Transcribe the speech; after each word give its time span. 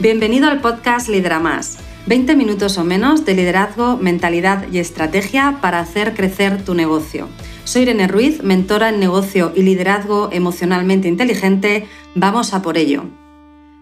Bienvenido 0.00 0.48
al 0.48 0.62
podcast 0.62 1.10
Lidera 1.10 1.40
Más. 1.40 1.76
20 2.06 2.34
minutos 2.34 2.78
o 2.78 2.84
menos 2.84 3.26
de 3.26 3.34
liderazgo, 3.34 3.98
mentalidad 3.98 4.64
y 4.72 4.78
estrategia 4.78 5.58
para 5.60 5.78
hacer 5.78 6.14
crecer 6.14 6.64
tu 6.64 6.72
negocio. 6.72 7.28
Soy 7.64 7.82
Irene 7.82 8.08
Ruiz, 8.08 8.42
mentora 8.42 8.88
en 8.88 8.98
negocio 8.98 9.52
y 9.54 9.62
liderazgo 9.62 10.30
emocionalmente 10.32 11.06
inteligente. 11.06 11.86
Vamos 12.14 12.54
a 12.54 12.62
por 12.62 12.78
ello. 12.78 13.04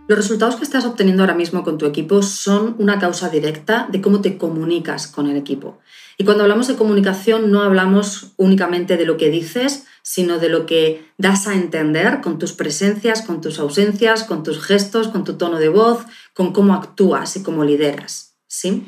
Los 0.08 0.18
resultados 0.18 0.56
que 0.56 0.64
estás 0.64 0.86
obteniendo 0.86 1.22
ahora 1.22 1.36
mismo 1.36 1.62
con 1.62 1.78
tu 1.78 1.86
equipo 1.86 2.20
son 2.22 2.74
una 2.80 2.98
causa 2.98 3.28
directa 3.28 3.86
de 3.88 4.00
cómo 4.00 4.20
te 4.20 4.38
comunicas 4.38 5.06
con 5.06 5.28
el 5.28 5.36
equipo. 5.36 5.78
Y 6.16 6.24
cuando 6.24 6.42
hablamos 6.42 6.66
de 6.66 6.74
comunicación 6.74 7.52
no 7.52 7.62
hablamos 7.62 8.32
únicamente 8.38 8.96
de 8.96 9.04
lo 9.04 9.18
que 9.18 9.30
dices, 9.30 9.86
sino 10.08 10.38
de 10.38 10.48
lo 10.48 10.64
que 10.64 11.04
das 11.18 11.46
a 11.46 11.54
entender 11.54 12.22
con 12.22 12.38
tus 12.38 12.54
presencias, 12.54 13.20
con 13.20 13.42
tus 13.42 13.58
ausencias, 13.58 14.24
con 14.24 14.42
tus 14.42 14.58
gestos, 14.58 15.08
con 15.08 15.22
tu 15.22 15.34
tono 15.34 15.58
de 15.58 15.68
voz, 15.68 15.98
con 16.32 16.54
cómo 16.54 16.72
actúas 16.72 17.36
y 17.36 17.42
cómo 17.42 17.62
lideras. 17.62 18.38
¿sí? 18.46 18.86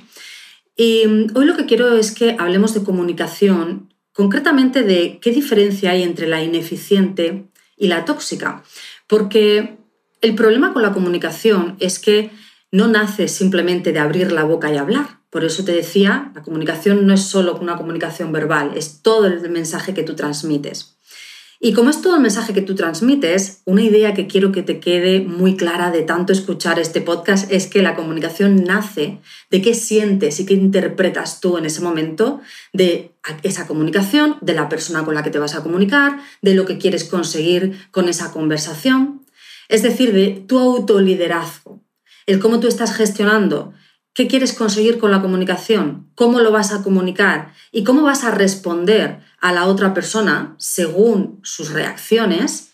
Y 0.77 1.07
mm, 1.07 1.37
hoy 1.37 1.45
lo 1.45 1.59
que 1.59 1.67
quiero 1.67 1.95
es 1.95 2.13
que 2.13 2.37
hablemos 2.39 2.73
de 2.73 2.85
comunicación, 2.85 3.93
concretamente 4.15 4.83
de 4.83 5.19
qué 5.21 5.31
diferencia 5.31 5.91
hay 5.91 6.05
entre 6.05 6.27
la 6.27 6.43
ineficiente 6.43 7.51
y 7.77 7.89
la 7.89 8.07
tóxica. 8.07 8.65
Porque 9.07 9.77
el 10.23 10.35
problema 10.35 10.73
con 10.73 10.81
la 10.81 10.95
comunicación 10.95 11.77
es 11.81 11.99
que 11.99 12.31
no 12.73 12.89
nace 12.89 13.29
simplemente 13.29 13.93
de 13.93 13.99
abrir 13.99 14.33
la 14.33 14.45
boca 14.45 14.73
y 14.73 14.79
hablar 14.79 15.21
por 15.31 15.45
eso 15.45 15.65
te 15.65 15.73
decía, 15.73 16.33
la 16.35 16.43
comunicación 16.43 17.07
no 17.07 17.15
es 17.15 17.23
solo 17.23 17.57
una 17.57 17.77
comunicación 17.77 18.33
verbal, 18.33 18.73
es 18.75 19.01
todo 19.01 19.27
el 19.27 19.49
mensaje 19.49 19.95
que 19.95 20.03
tú 20.03 20.17
transmites. 20.17 20.97
Y 21.63 21.75
como 21.75 21.91
es 21.91 22.01
todo 22.01 22.17
el 22.17 22.23
mensaje 22.23 22.55
que 22.55 22.63
tú 22.63 22.75
transmites, 22.75 23.61
una 23.67 23.83
idea 23.83 24.15
que 24.15 24.27
quiero 24.27 24.51
que 24.51 24.63
te 24.63 24.81
quede 24.81 25.21
muy 25.21 25.57
clara 25.57 25.91
de 25.91 26.01
tanto 26.01 26.33
escuchar 26.33 26.79
este 26.79 27.03
podcast 27.03 27.53
es 27.53 27.67
que 27.67 27.83
la 27.83 27.95
comunicación 27.95 28.65
nace 28.65 29.19
de 29.51 29.61
qué 29.61 29.75
sientes 29.75 30.41
y 30.41 30.47
qué 30.47 30.55
interpretas 30.55 31.43
tú 31.43 31.59
en 31.59 31.67
ese 31.67 31.83
momento 31.83 32.41
de 32.73 33.13
esa 33.43 33.67
comunicación, 33.67 34.39
de 34.41 34.55
la 34.55 34.71
persona 34.71 35.05
con 35.05 35.15
la 35.15 35.23
que 35.23 35.29
te 35.29 35.39
vas 35.39 35.55
a 35.55 35.63
comunicar, 35.63 36.19
de 36.41 36.55
lo 36.55 36.65
que 36.65 36.79
quieres 36.79 37.05
conseguir 37.05 37.77
con 37.91 38.09
esa 38.09 38.33
conversación. 38.33 39.27
Es 39.69 39.83
decir, 39.83 40.15
de 40.15 40.43
tu 40.49 40.59
autoliderazgo, 40.59 41.85
el 42.25 42.41
cómo 42.41 42.61
tú 42.61 42.69
estás 42.69 42.97
gestionando 42.97 43.75
¿Qué 44.13 44.27
quieres 44.27 44.53
conseguir 44.55 44.99
con 44.99 45.13
la 45.13 45.23
comunicación? 45.23 46.11
¿Cómo 46.17 46.41
lo 46.41 46.51
vas 46.51 46.73
a 46.73 46.83
comunicar? 46.83 47.55
¿Y 47.71 47.85
cómo 47.85 48.03
vas 48.03 48.25
a 48.25 48.33
responder 48.33 49.21
a 49.41 49.53
la 49.53 49.67
otra 49.67 49.95
persona 49.95 50.55
según 50.59 51.41
sus 51.43 51.71
reacciones? 51.71 52.73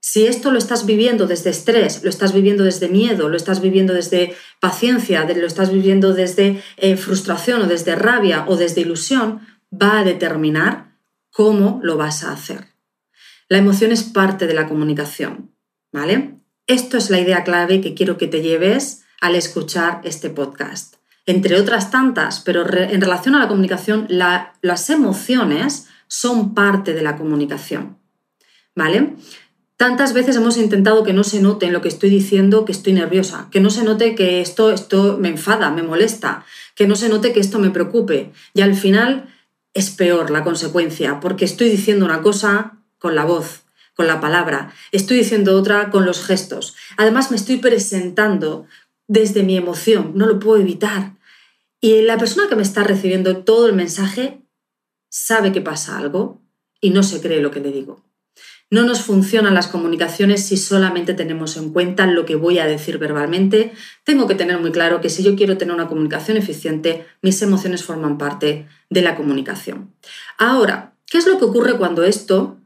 Si 0.00 0.26
esto 0.26 0.50
lo 0.50 0.58
estás 0.58 0.86
viviendo 0.86 1.26
desde 1.26 1.50
estrés, 1.50 2.02
lo 2.02 2.10
estás 2.10 2.32
viviendo 2.32 2.64
desde 2.64 2.88
miedo, 2.88 3.28
lo 3.28 3.36
estás 3.36 3.60
viviendo 3.60 3.94
desde 3.94 4.34
paciencia, 4.60 5.24
lo 5.24 5.46
estás 5.46 5.72
viviendo 5.72 6.14
desde 6.14 6.62
eh, 6.76 6.96
frustración 6.96 7.62
o 7.62 7.66
desde 7.66 7.96
rabia 7.96 8.44
o 8.46 8.56
desde 8.56 8.80
ilusión, 8.80 9.40
va 9.70 9.98
a 9.98 10.04
determinar 10.04 10.96
cómo 11.30 11.80
lo 11.82 11.96
vas 11.96 12.24
a 12.24 12.32
hacer. 12.32 12.68
La 13.48 13.58
emoción 13.58 13.92
es 13.92 14.02
parte 14.02 14.46
de 14.46 14.54
la 14.54 14.68
comunicación, 14.68 15.54
¿vale? 15.92 16.38
Esto 16.66 16.96
es 16.96 17.10
la 17.10 17.18
idea 17.18 17.44
clave 17.44 17.80
que 17.80 17.94
quiero 17.94 18.18
que 18.18 18.28
te 18.28 18.42
lleves 18.42 19.04
al 19.20 19.34
escuchar 19.34 20.00
este 20.04 20.30
podcast. 20.30 20.96
Entre 21.26 21.60
otras 21.60 21.90
tantas, 21.90 22.40
pero 22.40 22.66
en 22.72 23.00
relación 23.00 23.34
a 23.34 23.38
la 23.38 23.48
comunicación, 23.48 24.06
las 24.08 24.90
emociones 24.90 25.88
son 26.08 26.54
parte 26.54 26.94
de 26.94 27.02
la 27.02 27.16
comunicación. 27.16 27.98
¿Vale? 28.74 29.16
Tantas 29.76 30.12
veces 30.12 30.34
hemos 30.34 30.56
intentado 30.56 31.04
que 31.04 31.12
no 31.12 31.22
se 31.22 31.40
note 31.40 31.66
en 31.66 31.72
lo 31.72 31.80
que 31.80 31.88
estoy 31.88 32.10
diciendo 32.10 32.64
que 32.64 32.72
estoy 32.72 32.94
nerviosa, 32.94 33.46
que 33.52 33.60
no 33.60 33.70
se 33.70 33.84
note 33.84 34.16
que 34.16 34.40
esto, 34.40 34.72
esto 34.72 35.18
me 35.20 35.28
enfada, 35.28 35.70
me 35.70 35.84
molesta, 35.84 36.44
que 36.74 36.88
no 36.88 36.96
se 36.96 37.08
note 37.08 37.32
que 37.32 37.38
esto 37.38 37.60
me 37.60 37.70
preocupe. 37.70 38.32
Y 38.54 38.62
al 38.62 38.74
final 38.74 39.32
es 39.74 39.90
peor 39.90 40.30
la 40.30 40.42
consecuencia, 40.42 41.20
porque 41.20 41.44
estoy 41.44 41.70
diciendo 41.70 42.04
una 42.04 42.22
cosa 42.22 42.78
con 42.98 43.14
la 43.14 43.24
voz, 43.24 43.62
con 43.94 44.08
la 44.08 44.20
palabra, 44.20 44.72
estoy 44.90 45.18
diciendo 45.18 45.56
otra 45.56 45.90
con 45.90 46.04
los 46.04 46.24
gestos. 46.24 46.74
Además 46.96 47.30
me 47.30 47.36
estoy 47.36 47.58
presentando 47.58 48.66
desde 49.06 49.44
mi 49.44 49.56
emoción, 49.56 50.12
no 50.16 50.26
lo 50.26 50.40
puedo 50.40 50.60
evitar. 50.60 51.12
Y 51.80 52.02
la 52.02 52.18
persona 52.18 52.48
que 52.48 52.56
me 52.56 52.62
está 52.62 52.82
recibiendo 52.82 53.44
todo 53.44 53.66
el 53.66 53.74
mensaje 53.74 54.42
sabe 55.08 55.52
que 55.52 55.60
pasa 55.60 55.98
algo 55.98 56.42
y 56.80 56.90
no 56.90 57.02
se 57.02 57.20
cree 57.20 57.40
lo 57.40 57.50
que 57.50 57.60
le 57.60 57.72
digo. 57.72 58.04
No 58.70 58.82
nos 58.82 59.00
funcionan 59.00 59.54
las 59.54 59.66
comunicaciones 59.66 60.44
si 60.44 60.58
solamente 60.58 61.14
tenemos 61.14 61.56
en 61.56 61.72
cuenta 61.72 62.06
lo 62.06 62.26
que 62.26 62.36
voy 62.36 62.58
a 62.58 62.66
decir 62.66 62.98
verbalmente. 62.98 63.72
Tengo 64.04 64.26
que 64.26 64.34
tener 64.34 64.60
muy 64.60 64.72
claro 64.72 65.00
que 65.00 65.08
si 65.08 65.22
yo 65.22 65.36
quiero 65.36 65.56
tener 65.56 65.74
una 65.74 65.88
comunicación 65.88 66.36
eficiente, 66.36 67.06
mis 67.22 67.40
emociones 67.40 67.82
forman 67.82 68.18
parte 68.18 68.68
de 68.90 69.02
la 69.02 69.16
comunicación. 69.16 69.94
Ahora, 70.36 70.92
¿qué 71.06 71.16
es 71.16 71.26
lo 71.26 71.38
que 71.38 71.46
ocurre 71.46 71.78
cuando 71.78 72.04
esto 72.04 72.58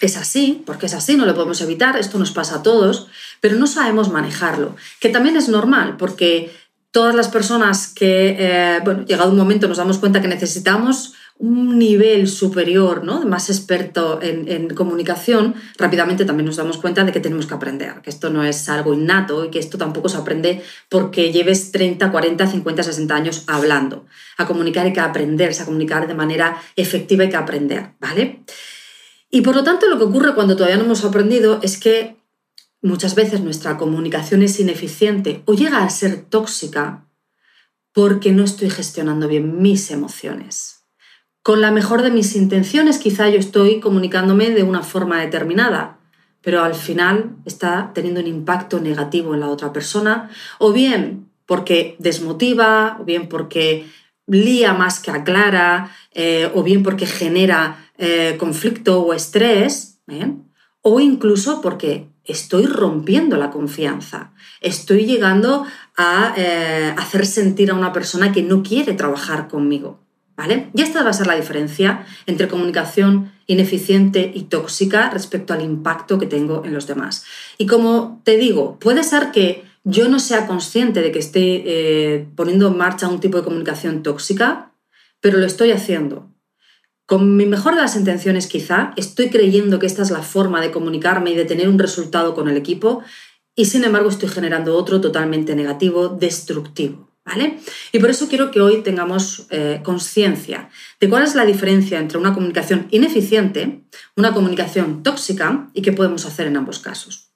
es 0.00 0.16
así, 0.16 0.62
porque 0.66 0.86
es 0.86 0.94
así, 0.94 1.16
no 1.16 1.26
lo 1.26 1.34
podemos 1.34 1.60
evitar, 1.60 1.96
esto 1.96 2.18
nos 2.18 2.32
pasa 2.32 2.56
a 2.56 2.62
todos, 2.62 3.08
pero 3.40 3.56
no 3.56 3.66
sabemos 3.66 4.10
manejarlo, 4.10 4.76
que 5.00 5.08
también 5.08 5.36
es 5.36 5.48
normal, 5.48 5.96
porque 5.96 6.50
todas 6.90 7.14
las 7.14 7.28
personas 7.28 7.88
que, 7.88 8.36
eh, 8.38 8.80
bueno, 8.84 9.04
llegado 9.04 9.30
un 9.30 9.36
momento 9.36 9.68
nos 9.68 9.78
damos 9.78 9.98
cuenta 9.98 10.20
que 10.20 10.28
necesitamos 10.28 11.14
un 11.36 11.78
nivel 11.78 12.28
superior, 12.28 13.04
¿no? 13.04 13.24
más 13.26 13.50
experto 13.50 14.20
en, 14.22 14.68
comunicación, 14.70 15.54
rápidamente 15.76 16.24
también 16.24 16.46
nos 16.46 16.56
damos 16.56 16.78
cuenta 16.78 17.04
de 17.04 17.12
que 17.12 17.20
tenemos 17.20 17.46
que 17.46 17.54
aprender, 17.54 18.00
que 18.02 18.10
esto 18.10 18.30
no 18.30 18.44
es 18.44 18.68
algo 18.68 18.94
innato 18.94 19.44
y 19.44 19.50
que 19.50 19.58
esto 19.58 19.76
tampoco 19.76 20.08
se 20.08 20.16
aprende 20.16 20.62
porque 20.88 21.32
lleves 21.32 21.72
30, 21.72 22.10
40, 22.10 22.46
50, 22.46 22.82
60 22.82 23.14
años 23.14 23.44
hablando. 23.48 24.06
A 24.38 24.46
comunicar 24.46 24.86
hay 24.86 24.92
que 24.92 25.00
aprenderse, 25.00 25.62
a 25.62 25.66
comunicar 25.66 26.06
de 26.06 26.14
manera 26.14 26.56
efectiva 26.76 27.24
hay 27.24 27.30
que 27.30 27.36
aprender, 27.36 27.90
¿vale? 28.00 28.44
Y 29.28 29.40
por 29.40 29.56
lo 29.56 29.64
tanto 29.64 29.88
lo 29.88 29.98
que 29.98 30.04
ocurre 30.04 30.34
cuando 30.34 30.54
todavía 30.54 30.76
no 30.76 30.84
hemos 30.84 31.04
aprendido 31.04 31.58
es 31.62 31.78
que 31.78 32.16
muchas 32.80 33.16
veces 33.16 33.40
nuestra 33.40 33.76
comunicación 33.76 34.42
es 34.42 34.60
ineficiente 34.60 35.42
o 35.46 35.54
llega 35.54 35.82
a 35.82 35.90
ser 35.90 36.22
tóxica 36.22 37.08
porque 37.92 38.32
no 38.32 38.44
estoy 38.44 38.70
gestionando 38.70 39.26
bien 39.26 39.60
mis 39.60 39.90
emociones. 39.90 40.73
Con 41.44 41.60
la 41.60 41.70
mejor 41.70 42.00
de 42.00 42.10
mis 42.10 42.36
intenciones 42.36 42.98
quizá 42.98 43.28
yo 43.28 43.38
estoy 43.38 43.78
comunicándome 43.78 44.48
de 44.48 44.62
una 44.62 44.82
forma 44.82 45.20
determinada, 45.20 45.98
pero 46.40 46.64
al 46.64 46.74
final 46.74 47.36
está 47.44 47.90
teniendo 47.92 48.20
un 48.20 48.26
impacto 48.26 48.80
negativo 48.80 49.34
en 49.34 49.40
la 49.40 49.50
otra 49.50 49.70
persona, 49.70 50.30
o 50.58 50.72
bien 50.72 51.28
porque 51.44 51.96
desmotiva, 51.98 52.96
o 52.98 53.04
bien 53.04 53.28
porque 53.28 53.86
lía 54.26 54.72
más 54.72 55.00
que 55.00 55.10
aclara, 55.10 55.90
eh, 56.12 56.50
o 56.54 56.62
bien 56.62 56.82
porque 56.82 57.04
genera 57.04 57.90
eh, 57.98 58.36
conflicto 58.38 59.02
o 59.02 59.12
estrés, 59.12 60.00
o 60.80 60.98
incluso 60.98 61.60
porque 61.60 62.08
estoy 62.24 62.64
rompiendo 62.64 63.36
la 63.36 63.50
confianza, 63.50 64.32
estoy 64.62 65.04
llegando 65.04 65.66
a 65.98 66.32
eh, 66.38 66.94
hacer 66.96 67.26
sentir 67.26 67.70
a 67.70 67.74
una 67.74 67.92
persona 67.92 68.32
que 68.32 68.42
no 68.42 68.62
quiere 68.62 68.94
trabajar 68.94 69.48
conmigo. 69.48 70.03
¿Vale? 70.36 70.68
Y 70.74 70.82
esta 70.82 71.04
va 71.04 71.10
a 71.10 71.14
ser 71.14 71.28
la 71.28 71.36
diferencia 71.36 72.04
entre 72.26 72.48
comunicación 72.48 73.32
ineficiente 73.46 74.32
y 74.34 74.44
tóxica 74.44 75.10
respecto 75.10 75.54
al 75.54 75.62
impacto 75.62 76.18
que 76.18 76.26
tengo 76.26 76.64
en 76.64 76.74
los 76.74 76.86
demás. 76.88 77.24
Y 77.56 77.66
como 77.66 78.20
te 78.24 78.36
digo, 78.36 78.78
puede 78.80 79.04
ser 79.04 79.30
que 79.30 79.64
yo 79.84 80.08
no 80.08 80.18
sea 80.18 80.46
consciente 80.46 81.02
de 81.02 81.12
que 81.12 81.18
esté 81.18 81.62
eh, 81.66 82.26
poniendo 82.34 82.68
en 82.68 82.76
marcha 82.78 83.06
un 83.06 83.20
tipo 83.20 83.36
de 83.36 83.44
comunicación 83.44 84.02
tóxica, 84.02 84.72
pero 85.20 85.38
lo 85.38 85.46
estoy 85.46 85.70
haciendo. 85.70 86.28
Con 87.06 87.36
mi 87.36 87.44
mejor 87.44 87.74
de 87.74 87.82
las 87.82 87.96
intenciones 87.96 88.46
quizá, 88.46 88.94
estoy 88.96 89.28
creyendo 89.28 89.78
que 89.78 89.86
esta 89.86 90.02
es 90.02 90.10
la 90.10 90.22
forma 90.22 90.62
de 90.62 90.70
comunicarme 90.70 91.32
y 91.32 91.34
de 91.34 91.44
tener 91.44 91.68
un 91.68 91.78
resultado 91.78 92.34
con 92.34 92.48
el 92.48 92.56
equipo 92.56 93.02
y 93.54 93.66
sin 93.66 93.84
embargo 93.84 94.08
estoy 94.08 94.30
generando 94.30 94.74
otro 94.74 95.00
totalmente 95.00 95.54
negativo, 95.54 96.08
destructivo. 96.08 97.13
¿Vale? 97.24 97.58
Y 97.92 97.98
por 98.00 98.10
eso 98.10 98.28
quiero 98.28 98.50
que 98.50 98.60
hoy 98.60 98.82
tengamos 98.82 99.46
eh, 99.48 99.80
conciencia 99.82 100.68
de 101.00 101.08
cuál 101.08 101.22
es 101.22 101.34
la 101.34 101.46
diferencia 101.46 101.98
entre 101.98 102.18
una 102.18 102.34
comunicación 102.34 102.86
ineficiente, 102.90 103.82
una 104.14 104.34
comunicación 104.34 105.02
tóxica 105.02 105.70
y 105.72 105.80
qué 105.80 105.92
podemos 105.92 106.26
hacer 106.26 106.46
en 106.46 106.58
ambos 106.58 106.80
casos. 106.80 107.30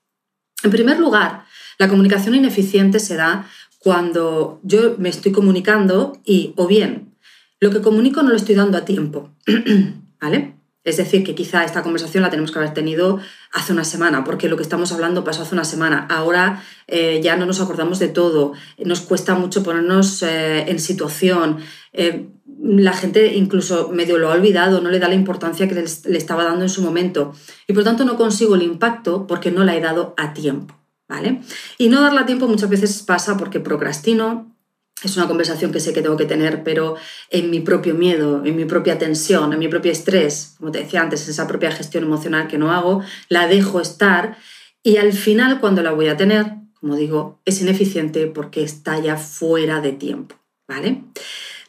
En 0.63 0.71
primer 0.71 0.99
lugar, 0.99 1.47
la 1.79 1.89
comunicación 1.89 2.35
ineficiente 2.35 3.01
se 3.01 3.15
da 3.17 3.49
cuando 3.79 4.61
yo 4.63 4.97
me 4.99 5.09
estoy 5.09 5.33
comunicando 5.33 6.21
y 6.25 6.53
o 6.57 6.67
bien 6.67 7.15
lo 7.61 7.71
que 7.71 7.81
comunico 7.81 8.23
no 8.23 8.31
lo 8.31 8.37
estoy 8.37 8.55
dando 8.57 8.77
a 8.77 8.85
tiempo, 8.85 9.35
¿vale? 10.21 10.58
Es 10.89 10.97
decir, 10.97 11.23
que 11.23 11.35
quizá 11.35 11.65
esta 11.65 11.83
conversación 11.83 12.23
la 12.23 12.31
tenemos 12.31 12.51
que 12.51 12.59
haber 12.59 12.73
tenido 12.73 13.19
hace 13.53 13.73
una 13.73 13.85
semana, 13.85 14.25
porque 14.25 14.49
lo 14.49 14.57
que 14.57 14.63
estamos 14.63 14.91
hablando 14.91 15.23
pasó 15.23 15.43
hace 15.43 15.55
una 15.55 15.65
semana. 15.65 16.07
Ahora 16.09 16.63
eh, 16.87 17.21
ya 17.23 17.37
no 17.37 17.45
nos 17.45 17.61
acordamos 17.61 17.99
de 17.99 18.09
todo, 18.09 18.55
nos 18.79 19.01
cuesta 19.03 19.35
mucho 19.35 19.63
ponernos 19.63 20.23
eh, 20.23 20.71
en 20.71 20.81
situación. 20.81 21.59
Eh, 21.93 22.29
la 22.61 22.93
gente 22.95 23.35
incluso 23.35 23.91
medio 23.93 24.19
lo 24.19 24.31
ha 24.31 24.35
olvidado, 24.35 24.81
no 24.81 24.91
le 24.91 24.99
da 24.99 25.09
la 25.09 25.15
importancia 25.15 25.69
que 25.69 25.75
le, 25.75 25.83
estaba 26.17 26.45
dando 26.45 26.63
en 26.63 26.71
su 26.71 26.83
momento. 26.83 27.35
Y 27.67 27.75
por 27.75 27.85
tanto 27.85 28.05
no 28.05 28.17
consigo 28.17 28.55
el 28.55 28.63
impacto 28.63 29.27
porque 29.27 29.51
no 29.51 29.65
la 29.65 29.77
he 29.77 29.81
dado 29.81 30.15
a 30.17 30.33
tiempo. 30.33 30.75
¿vale? 31.09 31.41
Y 31.79 31.89
no 31.89 32.03
darla 32.03 32.27
tiempo 32.27 32.49
muchas 32.49 32.71
veces 32.71 33.03
pasa 33.03 33.37
porque 33.37 33.61
procrastino, 33.61 34.55
es 35.03 35.17
una 35.17 35.29
conversación 35.29 35.73
que 35.73 35.81
sé 35.81 35.93
que 35.93 36.03
tengo 36.03 36.17
que 36.17 36.25
tener, 36.25 36.65
pero 36.65 36.97
en 37.31 37.51
mi 37.51 37.61
propio 37.61 37.95
miedo, 37.95 38.45
en 38.45 38.57
mi 38.57 38.65
propia 38.65 38.99
tensión, 38.99 39.53
en 39.53 39.59
mi 39.59 39.69
propio 39.69 39.93
estrés, 39.93 40.55
como 40.59 40.73
te 40.73 40.81
decía 40.81 41.03
antes, 41.03 41.29
esa 41.29 41.47
propia 41.47 41.71
gestión 41.71 42.05
emocional 42.05 42.49
que 42.49 42.59
no 42.59 42.73
hago, 42.73 43.03
la 43.29 43.47
dejo 43.47 43.81
estar 43.81 44.37
y 44.83 44.97
al 44.97 45.13
final 45.13 45.61
cuando 45.61 45.83
la 45.83 45.93
voy 45.93 46.09
a 46.09 46.17
tener, 46.17 46.55
como 46.81 46.97
digo, 46.97 47.41
es 47.45 47.61
ineficiente 47.61 48.27
porque 48.27 48.63
está 48.63 48.99
ya 48.99 49.17
fuera 49.17 49.81
de 49.81 49.93
tiempo, 49.93 50.37
¿vale? 50.67 51.05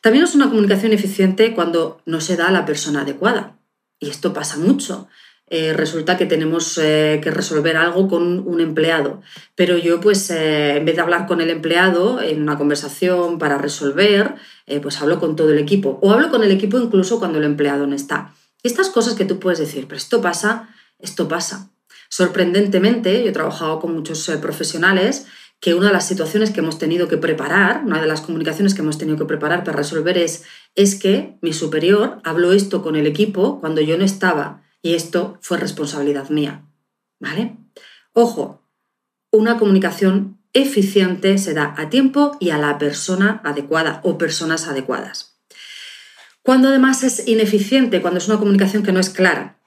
También 0.02 0.24
es 0.24 0.36
una 0.36 0.50
comunicación 0.50 0.94
eficiente 0.94 1.54
cuando 1.54 2.02
no 2.06 2.22
se 2.22 2.38
da 2.38 2.48
a 2.48 2.52
la 2.52 2.66
persona 2.66 3.02
adecuada. 3.02 3.58
Y 4.00 4.10
esto 4.10 4.32
pasa 4.34 4.58
mucho. 4.58 5.10
Eh, 5.52 5.74
resulta 5.74 6.16
que 6.16 6.28
tenemos 6.28 6.78
eh, 6.78 7.20
que 7.24 7.32
resolver 7.32 7.76
algo 7.76 8.08
con 8.08 8.48
un 8.48 8.62
empleado. 8.62 9.22
Pero 9.56 9.78
yo, 9.78 10.00
pues, 10.00 10.30
eh, 10.30 10.78
en 10.78 10.86
vez 10.86 10.96
de 10.96 11.02
hablar 11.02 11.26
con 11.26 11.42
el 11.42 11.50
empleado 11.50 12.22
en 12.22 12.42
una 12.42 12.58
conversación 12.58 13.40
para 13.40 13.58
resolver, 13.58 14.36
pues 14.84 15.02
hablo 15.02 15.20
con 15.20 15.36
todo 15.36 15.50
el 15.50 15.58
equipo. 15.58 15.98
O 16.04 16.12
hablo 16.12 16.30
con 16.30 16.44
el 16.44 16.52
equipo 16.52 16.78
incluso 16.78 17.18
cuando 17.18 17.40
el 17.40 17.44
empleado 17.44 17.88
no 17.88 17.96
está. 17.96 18.36
Estas 18.62 18.90
cosas 18.90 19.16
que 19.16 19.26
tú 19.26 19.40
puedes 19.40 19.58
decir, 19.58 19.86
pero 19.88 19.98
esto 19.98 20.22
pasa, 20.22 20.70
esto 21.00 21.28
pasa. 21.28 21.72
Sorprendentemente, 22.08 23.24
yo 23.24 23.30
he 23.30 23.34
trabajado 23.34 23.80
con 23.80 23.96
muchos 23.96 24.30
profesionales 24.42 25.26
que 25.60 25.74
una 25.74 25.88
de 25.88 25.94
las 25.94 26.08
situaciones 26.08 26.52
que 26.52 26.60
hemos 26.60 26.78
tenido 26.78 27.08
que 27.08 27.18
preparar, 27.18 27.82
una 27.84 28.00
de 28.00 28.08
las 28.08 28.22
comunicaciones 28.22 28.76
que 28.76 28.82
hemos 28.82 29.00
tenido 29.00 29.18
que 29.18 29.26
preparar 29.26 29.64
para 29.64 29.78
resolver 29.78 30.20
es, 30.20 30.44
es 30.76 30.94
que 30.96 31.38
mi 31.42 31.52
superior 31.52 32.20
habló 32.24 32.54
esto 32.54 32.84
con 32.84 32.96
el 32.96 33.08
equipo 33.08 33.60
cuando 33.60 33.82
yo 33.82 33.98
no 33.98 34.06
estaba 34.06 34.62
y 34.82 34.96
esto 34.96 35.38
fue 35.42 35.58
responsabilidad 35.58 36.30
mía. 36.30 36.66
¿Vale? 37.20 37.58
Ojo, 38.14 38.64
una 39.32 39.58
comunicación 39.58 40.40
eficiente 40.54 41.38
se 41.38 41.54
da 41.54 41.76
a 41.78 41.90
tiempo 41.90 42.38
y 42.40 42.50
a 42.50 42.58
la 42.58 42.78
persona 42.78 43.42
adecuada 43.44 44.02
o 44.04 44.18
personas 44.18 44.68
adecuadas. 44.68 45.40
Cuando 46.42 46.70
además 46.70 47.04
es 47.04 47.28
ineficiente, 47.28 48.02
cuando 48.02 48.18
es 48.18 48.28
una 48.28 48.40
comunicación 48.40 48.84
que 48.84 48.92
no 48.92 49.00
es 49.00 49.10
clara. 49.10 49.60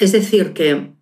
Es 0.00 0.12
decir, 0.12 0.52
que 0.52 0.92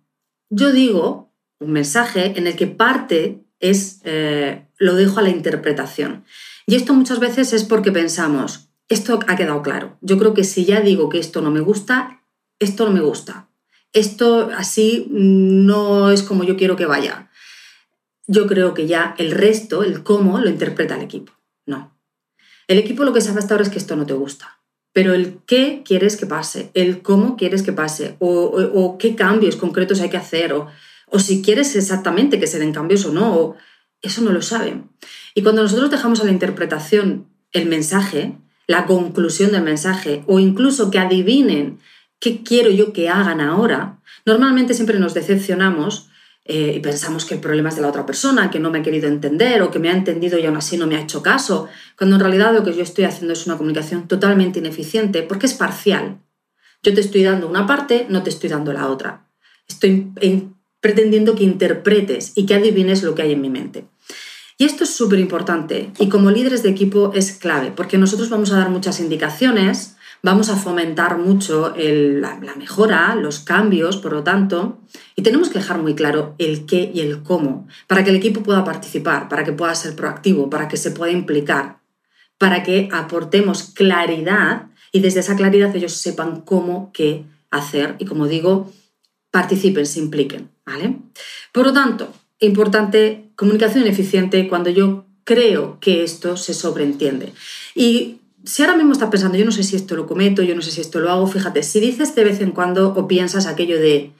yo 0.49 0.71
digo 0.71 1.33
un 1.59 1.71
mensaje 1.71 2.37
en 2.37 2.47
el 2.47 2.55
que 2.55 2.67
parte 2.67 3.43
es, 3.59 4.01
eh, 4.03 4.67
lo 4.77 4.95
dejo 4.95 5.19
a 5.19 5.23
la 5.23 5.29
interpretación. 5.29 6.25
Y 6.65 6.75
esto 6.75 6.93
muchas 6.93 7.19
veces 7.19 7.53
es 7.53 7.63
porque 7.63 7.91
pensamos, 7.91 8.69
esto 8.89 9.19
ha 9.27 9.35
quedado 9.35 9.61
claro. 9.61 9.97
Yo 10.01 10.17
creo 10.17 10.33
que 10.33 10.43
si 10.43 10.65
ya 10.65 10.81
digo 10.81 11.09
que 11.09 11.19
esto 11.19 11.41
no 11.41 11.51
me 11.51 11.61
gusta, 11.61 12.20
esto 12.61 12.85
no 12.85 12.91
me 12.91 13.01
gusta, 13.01 13.49
esto 13.91 14.49
así 14.55 15.07
no 15.09 16.11
es 16.11 16.23
como 16.23 16.43
yo 16.43 16.55
quiero 16.55 16.75
que 16.75 16.85
vaya. 16.85 17.29
Yo 18.27 18.47
creo 18.47 18.73
que 18.73 18.87
ya 18.87 19.15
el 19.17 19.31
resto, 19.31 19.83
el 19.83 20.03
cómo, 20.03 20.39
lo 20.39 20.49
interpreta 20.49 20.95
el 20.95 21.01
equipo. 21.01 21.33
No. 21.65 21.97
El 22.67 22.77
equipo 22.77 23.03
lo 23.03 23.11
que 23.11 23.19
sabe 23.19 23.39
hasta 23.39 23.55
ahora 23.55 23.63
es 23.63 23.69
que 23.69 23.79
esto 23.79 23.95
no 23.95 24.05
te 24.05 24.13
gusta. 24.13 24.59
Pero 24.93 25.13
el 25.13 25.39
qué 25.45 25.81
quieres 25.83 26.15
que 26.15 26.25
pase, 26.25 26.69
el 26.73 27.01
cómo 27.01 27.35
quieres 27.35 27.63
que 27.63 27.73
pase, 27.73 28.15
o, 28.19 28.97
qué 28.99 29.15
cambios 29.15 29.55
concretos 29.55 30.01
hay 30.01 30.09
que 30.09 30.17
hacer, 30.17 30.53
o, 30.53 30.67
o, 31.07 31.19
si 31.19 31.41
quieres 31.41 31.75
exactamente 31.75 32.39
que 32.39 32.47
se 32.47 32.59
den 32.59 32.73
cambios 32.73 33.05
o 33.05 33.11
no, 33.11 33.55
eso 34.01 34.21
no 34.21 34.31
lo 34.31 34.41
saben. 34.41 34.89
Y 35.33 35.43
cuando 35.43 35.63
nosotros 35.63 35.89
dejamos 35.89 36.21
a 36.21 36.25
la 36.25 36.31
interpretación 36.31 37.27
el 37.51 37.67
mensaje, 37.67 38.37
la 38.67 38.85
conclusión 38.85 39.51
del 39.51 39.63
mensaje, 39.63 40.23
o 40.27 40.39
incluso 40.39 40.91
que 40.91 40.99
adivinen 40.99 41.79
¿qué 42.21 42.43
quiero 42.43 42.69
yo 42.69 42.93
que 42.93 43.09
hagan 43.09 43.41
ahora? 43.41 43.99
Normalmente 44.25 44.73
siempre 44.73 44.99
nos 44.99 45.13
decepcionamos 45.13 46.07
eh, 46.45 46.73
y 46.77 46.79
pensamos 46.79 47.25
que 47.25 47.33
el 47.33 47.41
problema 47.41 47.69
es 47.69 47.75
de 47.75 47.81
la 47.81 47.89
otra 47.89 48.05
persona, 48.05 48.49
que 48.49 48.59
no 48.59 48.71
me 48.71 48.79
ha 48.79 48.83
querido 48.83 49.09
entender 49.09 49.61
o 49.61 49.71
que 49.71 49.79
me 49.79 49.89
ha 49.89 49.93
entendido 49.93 50.39
y 50.39 50.45
aún 50.45 50.55
así 50.55 50.77
no 50.77 50.87
me 50.87 50.95
ha 50.95 51.01
hecho 51.01 51.21
caso, 51.21 51.67
cuando 51.97 52.15
en 52.15 52.21
realidad 52.21 52.53
lo 52.53 52.63
que 52.63 52.73
yo 52.73 52.83
estoy 52.83 53.03
haciendo 53.03 53.33
es 53.33 53.45
una 53.45 53.57
comunicación 53.57 54.07
totalmente 54.07 54.59
ineficiente 54.59 55.23
porque 55.23 55.47
es 55.47 55.53
parcial. 55.53 56.19
Yo 56.83 56.93
te 56.93 57.01
estoy 57.01 57.23
dando 57.23 57.47
una 57.49 57.67
parte, 57.67 58.05
no 58.09 58.23
te 58.23 58.29
estoy 58.29 58.49
dando 58.49 58.71
la 58.71 58.87
otra. 58.87 59.27
Estoy 59.67 60.11
pretendiendo 60.79 61.35
que 61.35 61.43
interpretes 61.43 62.33
y 62.35 62.45
que 62.45 62.55
adivines 62.55 63.03
lo 63.03 63.13
que 63.13 63.23
hay 63.23 63.33
en 63.33 63.41
mi 63.41 63.49
mente. 63.49 63.85
Y 64.57 64.65
esto 64.65 64.83
es 64.83 64.91
súper 64.91 65.19
importante 65.19 65.91
y 65.97 66.09
como 66.09 66.29
líderes 66.29 66.61
de 66.61 66.69
equipo 66.69 67.11
es 67.15 67.31
clave 67.31 67.71
porque 67.75 67.97
nosotros 67.97 68.29
vamos 68.29 68.51
a 68.51 68.57
dar 68.57 68.69
muchas 68.69 68.99
indicaciones, 68.99 69.95
vamos 70.23 70.49
a 70.49 70.55
fomentar 70.55 71.17
mucho 71.17 71.73
la, 71.77 72.55
mejora, 72.57 73.15
los 73.15 73.39
cambios, 73.39 73.97
por 73.97 74.13
lo 74.13 74.23
tanto, 74.23 74.79
y 75.15 75.23
tenemos 75.23 75.49
que 75.49 75.59
dejar 75.59 75.79
muy 75.79 75.95
claro 75.95 76.35
el 76.37 76.65
qué 76.65 76.91
y 76.93 77.01
el 77.01 77.23
cómo, 77.23 77.67
para 77.87 78.03
que 78.03 78.11
el 78.11 78.15
equipo 78.15 78.43
pueda 78.43 78.63
participar, 78.63 79.29
para 79.29 79.43
que 79.43 79.53
pueda 79.53 79.73
ser 79.75 79.95
proactivo, 79.95 80.49
para 80.49 80.67
que 80.67 80.77
se 80.77 80.91
pueda 80.91 81.11
implicar, 81.11 81.79
para 82.37 82.63
que 82.63 82.89
aportemos 82.91 83.63
claridad 83.63 84.67
y 84.91 84.99
desde 84.99 85.21
esa 85.21 85.35
claridad 85.35 85.75
ellos 85.75 85.93
sepan 85.93 86.41
cómo, 86.41 86.91
qué 86.93 87.25
hacer 87.49 87.95
y, 87.99 88.05
como 88.05 88.27
digo, 88.27 88.71
participen, 89.31 89.85
se 89.85 89.99
impliquen. 89.99 90.49
¿vale? 90.65 90.97
Por 91.51 91.65
lo 91.67 91.73
tanto, 91.73 92.13
importante 92.39 93.31
comunicación 93.35 93.87
eficiente 93.87 94.47
cuando 94.47 94.69
yo 94.69 95.05
creo 95.23 95.79
que 95.79 96.03
esto 96.03 96.37
se 96.37 96.53
sobreentiende. 96.53 97.33
Y 97.75 98.20
si 98.43 98.63
ahora 98.63 98.75
mismo 98.75 98.93
estás 98.93 99.09
pensando, 99.09 99.37
yo 99.37 99.45
no 99.45 99.51
sé 99.51 99.63
si 99.63 99.75
esto 99.75 99.95
lo 99.95 100.07
cometo, 100.07 100.41
yo 100.41 100.55
no 100.55 100.61
sé 100.61 100.71
si 100.71 100.81
esto 100.81 100.99
lo 100.99 101.11
hago, 101.11 101.27
fíjate, 101.27 101.63
si 101.63 101.79
dices 101.79 102.15
de 102.15 102.23
vez 102.23 102.41
en 102.41 102.51
cuando 102.51 102.93
o 102.93 103.07
piensas 103.07 103.45
aquello 103.45 103.79
de, 103.79 104.13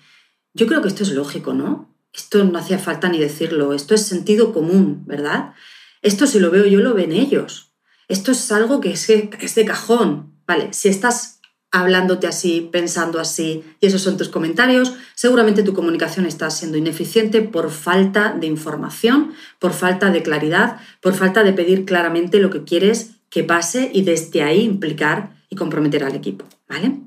yo 0.53 0.68
creo 0.68 0.81
que 0.81 0.88
esto 0.88 1.03
es 1.03 1.12
lógico, 1.12 1.53
¿no? 1.53 1.94
Esto 2.13 2.44
no 2.44 2.59
hacía 2.59 2.77
falta 2.77 3.09
ni 3.09 3.19
decirlo, 3.19 3.73
esto 3.73 3.95
es 3.95 4.06
sentido 4.06 4.53
común, 4.53 5.03
¿verdad? 5.06 5.53
Esto 6.01 6.27
si 6.27 6.39
lo 6.39 6.51
veo 6.51 6.65
yo, 6.65 6.79
lo 6.79 6.94
ven 6.94 7.12
ellos. 7.12 7.73
Esto 8.07 8.31
es 8.31 8.51
algo 8.51 8.81
que 8.81 8.91
es, 8.91 9.09
es 9.09 9.56
de 9.56 9.65
cajón, 9.65 10.35
¿vale? 10.45 10.74
Si 10.74 10.89
estás 10.89 11.39
hablándote 11.71 12.27
así, 12.27 12.67
pensando 12.69 13.19
así, 13.19 13.63
y 13.79 13.88
esos 13.88 14.01
son 14.01 14.17
tus 14.17 14.27
comentarios, 14.27 14.94
seguramente 15.15 15.63
tu 15.63 15.74
comunicación 15.74 16.25
está 16.25 16.50
siendo 16.50 16.77
ineficiente 16.77 17.41
por 17.41 17.71
falta 17.71 18.33
de 18.33 18.47
información, 18.47 19.33
por 19.57 19.71
falta 19.71 20.09
de 20.09 20.21
claridad, 20.21 20.81
por 21.01 21.13
falta 21.13 21.44
de 21.44 21.53
pedir 21.53 21.85
claramente 21.85 22.39
lo 22.39 22.50
que 22.50 22.65
quieres 22.65 23.20
que 23.31 23.43
pase 23.43 23.89
y 23.91 24.03
desde 24.03 24.43
ahí 24.43 24.61
implicar 24.61 25.41
y 25.49 25.55
comprometer 25.55 26.03
al 26.03 26.13
equipo. 26.13 26.45
¿vale? 26.69 26.99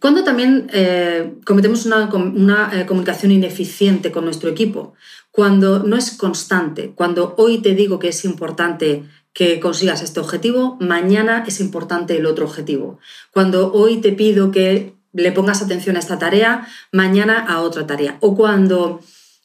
Cuando 0.00 0.22
también 0.22 0.68
eh, 0.74 1.32
cometemos 1.46 1.86
una, 1.86 2.70
eh, 2.74 2.84
comunicación 2.84 3.32
ineficiente 3.32 4.12
con 4.12 4.26
nuestro 4.26 4.50
equipo, 4.50 4.92
cuando 5.30 5.82
no 5.82 5.96
es 5.96 6.10
constante, 6.10 6.92
cuando 6.94 7.34
hoy 7.38 7.62
te 7.62 7.74
digo 7.74 7.98
que 7.98 8.08
es 8.08 8.26
importante 8.26 9.04
que 9.32 9.60
consigas 9.60 10.02
este 10.02 10.20
objetivo, 10.20 10.76
mañana 10.80 11.44
es 11.46 11.58
importante 11.58 12.16
el 12.18 12.26
otro 12.26 12.44
objetivo. 12.44 12.98
Cuando 13.32 13.72
hoy 13.72 13.96
te 14.02 14.12
pido 14.12 14.50
que 14.50 14.94
le 15.14 15.32
pongas 15.32 15.62
atención 15.62 15.96
a 15.96 16.00
esta 16.00 16.18
tarea, 16.18 16.68
mañana 16.92 17.38
a 17.38 17.60
otra 17.62 17.86
tarea. 17.86 18.18
O 18.20 18.36
cuando 18.36 19.00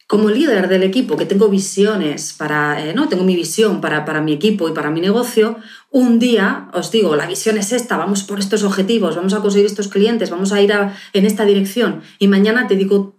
como 0.10 0.32
líder 0.32 0.70
del 0.70 0.82
equipo, 0.82 1.18
que 1.18 1.28
tengo 1.28 1.50
visiones 1.50 2.34
para, 2.34 2.84
eh, 2.84 2.96
¿no? 2.96 3.08
Tengo 3.10 3.24
mi 3.24 3.36
visión 3.36 3.80
para, 3.80 4.06
para, 4.06 4.22
mi 4.22 4.34
equipo 4.34 4.68
y 4.68 4.72
para 4.72 4.90
mi 4.90 5.02
negocio, 5.02 5.58
un 5.92 6.18
día 6.18 6.68
os 6.74 6.90
digo, 6.90 7.16
la 7.16 7.28
visión 7.28 7.60
es 7.60 7.72
esta, 7.72 7.96
vamos 7.96 8.24
por 8.24 8.40
estos 8.40 8.64
objetivos, 8.64 9.16
vamos 9.16 9.36
a 9.36 9.42
conseguir 9.42 9.68
estos 9.68 9.88
clientes, 9.88 10.32
vamos 10.32 10.52
a 10.52 10.60
ir 10.64 10.74
en 11.14 11.26
esta 11.28 11.46
dirección, 11.46 12.02
y 12.18 12.28
mañana 12.28 12.66
te 12.66 12.76
digo 12.76 13.14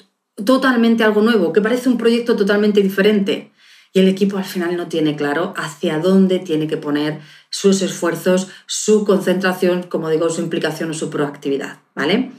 totalmente 0.45 1.05
algo 1.05 1.23
nuevo, 1.23 1.53
que 1.53 1.61
parece 1.61 1.89
un 1.89 1.97
proyecto 1.97 2.35
totalmente 2.35 2.83
diferente, 2.83 3.53
y 3.93 4.01
el 4.01 4.09
equipo 4.09 4.37
al 4.37 4.45
final 4.45 4.77
no 4.77 4.89
tiene 4.89 5.15
claro 5.15 5.55
hacia 5.57 6.01
dónde 6.01 6.41
tiene 6.41 6.67
que 6.67 6.77
poner 6.77 7.21
sus 7.51 7.83
esfuerzos, 7.83 8.49
su 8.67 9.05
concentración, 9.05 9.85
como 9.85 10.11
digo, 10.11 10.29
su 10.29 10.41
implicación 10.41 10.91
o 10.91 10.95
su 10.95 11.09
proactividad, 11.09 11.79
¿vale? 11.95 12.33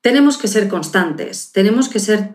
Tenemos 0.00 0.38
que 0.38 0.48
ser 0.48 0.66
constantes, 0.66 1.52
tenemos 1.52 1.88
que 1.88 2.00
ser 2.00 2.30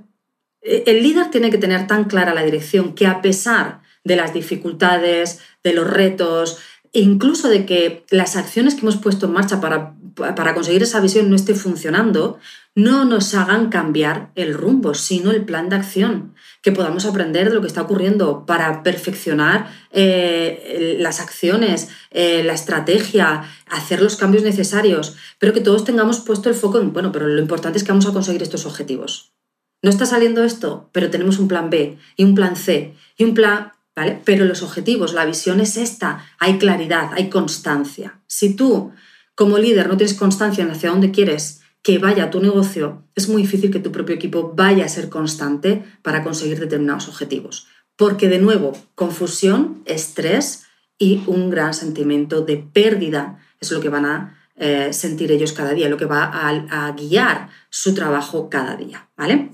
el 0.62 1.04
líder 1.04 1.32
tiene 1.32 1.50
que 1.50 1.58
tener 1.58 1.88
tan 1.88 2.06
clara 2.06 2.34
la 2.34 2.44
dirección 2.44 2.94
que 2.94 3.08
a 3.08 3.22
pesar 3.22 3.82
de 4.04 4.16
las 4.16 4.34
dificultades, 4.34 5.40
de 5.64 5.74
los 5.74 5.90
retos, 5.90 6.60
incluso 6.94 7.50
de 7.50 7.66
que 7.66 8.06
las 8.10 8.36
acciones 8.36 8.76
que 8.76 8.82
hemos 8.82 8.98
puesto 8.98 9.28
en 9.28 9.34
marcha 9.34 9.62
para, 9.62 9.96
para, 10.16 10.54
conseguir 10.54 10.84
esa 10.84 11.00
visión 11.00 11.30
no 11.30 11.36
esté 11.36 11.56
funcionando, 11.56 12.40
no 12.76 13.06
nos 13.06 13.34
hagan 13.34 13.70
cambiar 13.70 14.32
el 14.36 14.54
rumbo, 14.54 14.94
sino 14.94 15.32
el 15.32 15.46
plan 15.46 15.70
de 15.70 15.78
acción, 15.78 16.34
que 16.62 16.72
podamos 16.72 17.06
aprender 17.06 17.50
de 17.50 17.56
lo 17.56 17.62
que 17.62 17.68
está 17.68 17.82
ocurriendo 17.82 18.46
para 18.46 18.84
perfeccionar 18.84 19.70
eh, 19.92 20.98
las 21.00 21.20
acciones, 21.20 21.90
eh, 22.12 22.44
la 22.44 22.54
estrategia, 22.54 23.44
hacer 23.70 24.02
los 24.02 24.16
cambios 24.18 24.44
necesarios, 24.44 25.16
pero 25.40 25.54
que 25.54 25.62
todos 25.62 25.86
tengamos 25.86 26.20
puesto 26.20 26.50
el 26.50 26.56
foco 26.56 26.80
en, 26.80 26.92
bueno, 26.92 27.12
pero 27.12 27.28
lo 27.28 27.42
importante 27.42 27.78
es 27.78 27.84
que 27.84 27.92
vamos 27.92 28.08
a 28.08 28.14
conseguir 28.14 28.42
estos 28.42 28.66
objetivos. 28.66 29.34
No 29.82 29.90
está 29.90 30.06
saliendo 30.06 30.44
esto, 30.44 30.90
pero 30.92 31.10
tenemos 31.10 31.40
un 31.40 31.48
plan 31.48 31.70
B 31.70 31.98
y 32.16 32.24
un 32.24 32.36
plan 32.36 32.56
C 32.56 32.94
y 33.18 33.24
un 33.24 33.34
plan, 33.34 33.72
¿vale? 33.96 34.22
Pero 34.24 34.46
los 34.46 34.62
objetivos, 34.62 35.14
la 35.14 35.26
visión 35.26 35.60
es 35.60 35.78
esta, 35.78 36.26
hay 36.40 36.58
claridad, 36.58 37.12
hay 37.14 37.30
constancia. 37.30 38.20
Si 38.28 38.56
tú 38.56 38.92
como 39.36 39.58
líder 39.58 39.88
no 39.88 39.98
tienes 39.98 40.14
constancia 40.14 40.64
en 40.64 40.72
hacia 40.72 40.92
dónde 40.92 41.12
quieres 41.12 41.62
que 41.82 41.98
vaya 41.98 42.30
tu 42.30 42.42
negocio, 42.42 43.04
es 43.16 43.28
muy 43.28 43.42
difícil 43.42 43.72
que 43.72 43.80
tu 43.80 43.92
propio 43.92 44.16
equipo 44.16 44.54
vaya 44.56 44.86
a 44.86 44.90
ser 44.90 45.10
constante 45.10 45.84
para 46.04 46.24
conseguir 46.24 46.60
determinados 46.60 47.08
objetivos. 47.08 47.68
Porque 47.96 48.28
de 48.30 48.40
nuevo, 48.40 48.74
confusión, 48.94 49.82
estrés 49.86 50.66
y 51.00 51.24
un 51.26 51.50
gran 51.50 51.74
sentimiento 51.74 52.42
de 52.42 52.58
pérdida 52.58 53.40
es 53.60 53.72
lo 53.72 53.82
que 53.82 53.90
van 53.90 54.06
a 54.06 54.38
eh, 54.56 54.94
sentir 54.94 55.32
ellos 55.32 55.54
cada 55.54 55.74
día, 55.74 55.90
lo 55.90 55.98
que 55.98 56.06
va 56.06 56.30
a, 56.32 56.92
guiar 56.92 57.50
su 57.72 57.96
trabajo 57.96 58.50
cada 58.50 58.76
día. 58.76 59.10
¿Vale? 59.18 59.50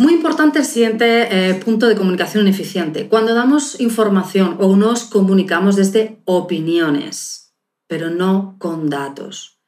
Muy 0.00 0.14
importante 0.14 0.60
el 0.60 0.64
siguiente 0.64 1.28
eh, 1.30 1.54
punto 1.56 1.86
de 1.86 1.94
comunicación 1.94 2.48
eficiente. 2.48 3.06
Cuando 3.06 3.34
damos 3.34 3.78
información 3.82 4.56
o 4.58 4.74
nos 4.74 5.04
comunicamos 5.04 5.76
desde 5.76 6.22
opiniones, 6.24 7.52
pero 7.86 8.08
no 8.08 8.56
con 8.58 8.88
datos. 8.88 9.60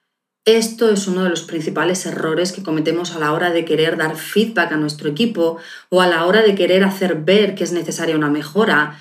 Esto 0.46 0.88
es 0.88 1.06
uno 1.06 1.24
de 1.24 1.28
los 1.28 1.42
principales 1.42 2.06
errores 2.06 2.52
que 2.52 2.62
cometemos 2.62 3.14
a 3.14 3.18
la 3.18 3.34
hora 3.34 3.50
de 3.50 3.66
querer 3.66 3.98
dar 3.98 4.16
feedback 4.16 4.72
a 4.72 4.78
nuestro 4.78 5.10
equipo 5.10 5.58
o 5.90 6.00
a 6.00 6.06
la 6.06 6.24
hora 6.24 6.40
de 6.40 6.54
querer 6.54 6.82
hacer 6.82 7.16
ver 7.16 7.54
que 7.54 7.64
es 7.64 7.72
necesaria 7.72 8.16
una 8.16 8.30
mejora 8.30 8.98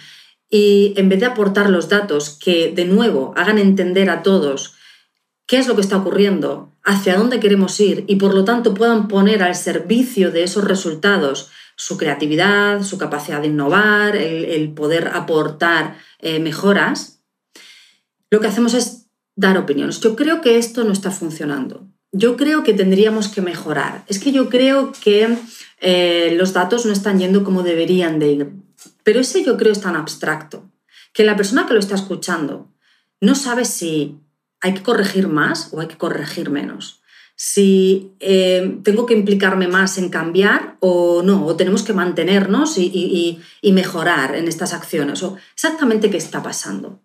y 0.49 0.93
en 0.97 1.07
vez 1.07 1.21
de 1.21 1.27
aportar 1.27 1.69
los 1.69 1.87
datos 1.87 2.37
que, 2.43 2.73
de 2.75 2.83
nuevo, 2.83 3.33
hagan 3.37 3.57
entender 3.57 4.09
a 4.09 4.21
todos 4.21 4.75
qué 5.51 5.57
es 5.57 5.67
lo 5.67 5.75
que 5.75 5.81
está 5.81 5.97
ocurriendo, 5.97 6.71
hacia 6.81 7.17
dónde 7.17 7.41
queremos 7.41 7.77
ir 7.81 8.05
y 8.07 8.15
por 8.15 8.33
lo 8.33 8.45
tanto 8.45 8.73
puedan 8.73 9.09
poner 9.09 9.43
al 9.43 9.53
servicio 9.53 10.31
de 10.31 10.43
esos 10.43 10.63
resultados 10.63 11.49
su 11.75 11.97
creatividad, 11.97 12.83
su 12.83 12.97
capacidad 12.97 13.41
de 13.41 13.47
innovar, 13.47 14.15
el, 14.15 14.71
poder 14.71 15.09
aportar 15.09 15.97
eh, 16.19 16.39
mejoras, 16.39 17.21
lo 18.29 18.39
que 18.39 18.47
hacemos 18.47 18.73
es 18.73 19.07
dar 19.35 19.57
opiniones. 19.57 19.99
Yo 19.99 20.15
creo 20.15 20.39
que 20.39 20.57
esto 20.57 20.85
no 20.85 20.93
está 20.93 21.11
funcionando. 21.11 21.85
Yo 22.13 22.37
creo 22.37 22.63
que 22.63 22.73
tendríamos 22.73 23.27
que 23.27 23.41
mejorar. 23.41 24.05
Es 24.07 24.19
que 24.19 24.31
yo 24.31 24.47
creo 24.47 24.93
que 25.03 25.37
eh, 25.81 26.33
los 26.37 26.53
datos 26.53 26.85
no 26.85 26.93
están 26.93 27.19
yendo 27.19 27.43
como 27.43 27.61
deberían 27.61 28.19
de 28.19 28.31
ir. 28.31 28.51
Pero 29.03 29.19
ese 29.19 29.43
yo 29.43 29.57
creo 29.57 29.73
es 29.73 29.81
tan 29.81 29.97
abstracto 29.97 30.71
que 31.11 31.25
la 31.25 31.35
persona 31.35 31.65
que 31.67 31.73
lo 31.73 31.81
está 31.81 31.95
escuchando 31.95 32.71
no 33.19 33.35
sabe 33.35 33.65
si 33.65 34.17
hay 34.61 34.73
que 34.73 34.83
corregir 34.83 35.27
más 35.27 35.73
o 35.73 35.81
hay 35.81 35.87
que 35.87 35.97
corregir 35.97 36.49
menos. 36.49 37.01
Si 37.35 38.13
eh, 38.19 38.79
tengo 38.83 39.05
que 39.05 39.15
implicarme 39.15 39.67
más 39.67 39.97
en 39.97 40.09
cambiar 40.09 40.77
o 40.79 41.23
no, 41.23 41.45
o 41.45 41.55
tenemos 41.55 41.81
que 41.83 41.93
mantenernos 41.93 42.77
y, 42.77 43.41
y 43.61 43.71
mejorar 43.71 44.35
en 44.35 44.47
estas 44.47 44.73
acciones, 44.73 45.23
o 45.23 45.37
exactamente 45.53 46.11
qué 46.11 46.17
está 46.17 46.43
pasando. 46.43 47.01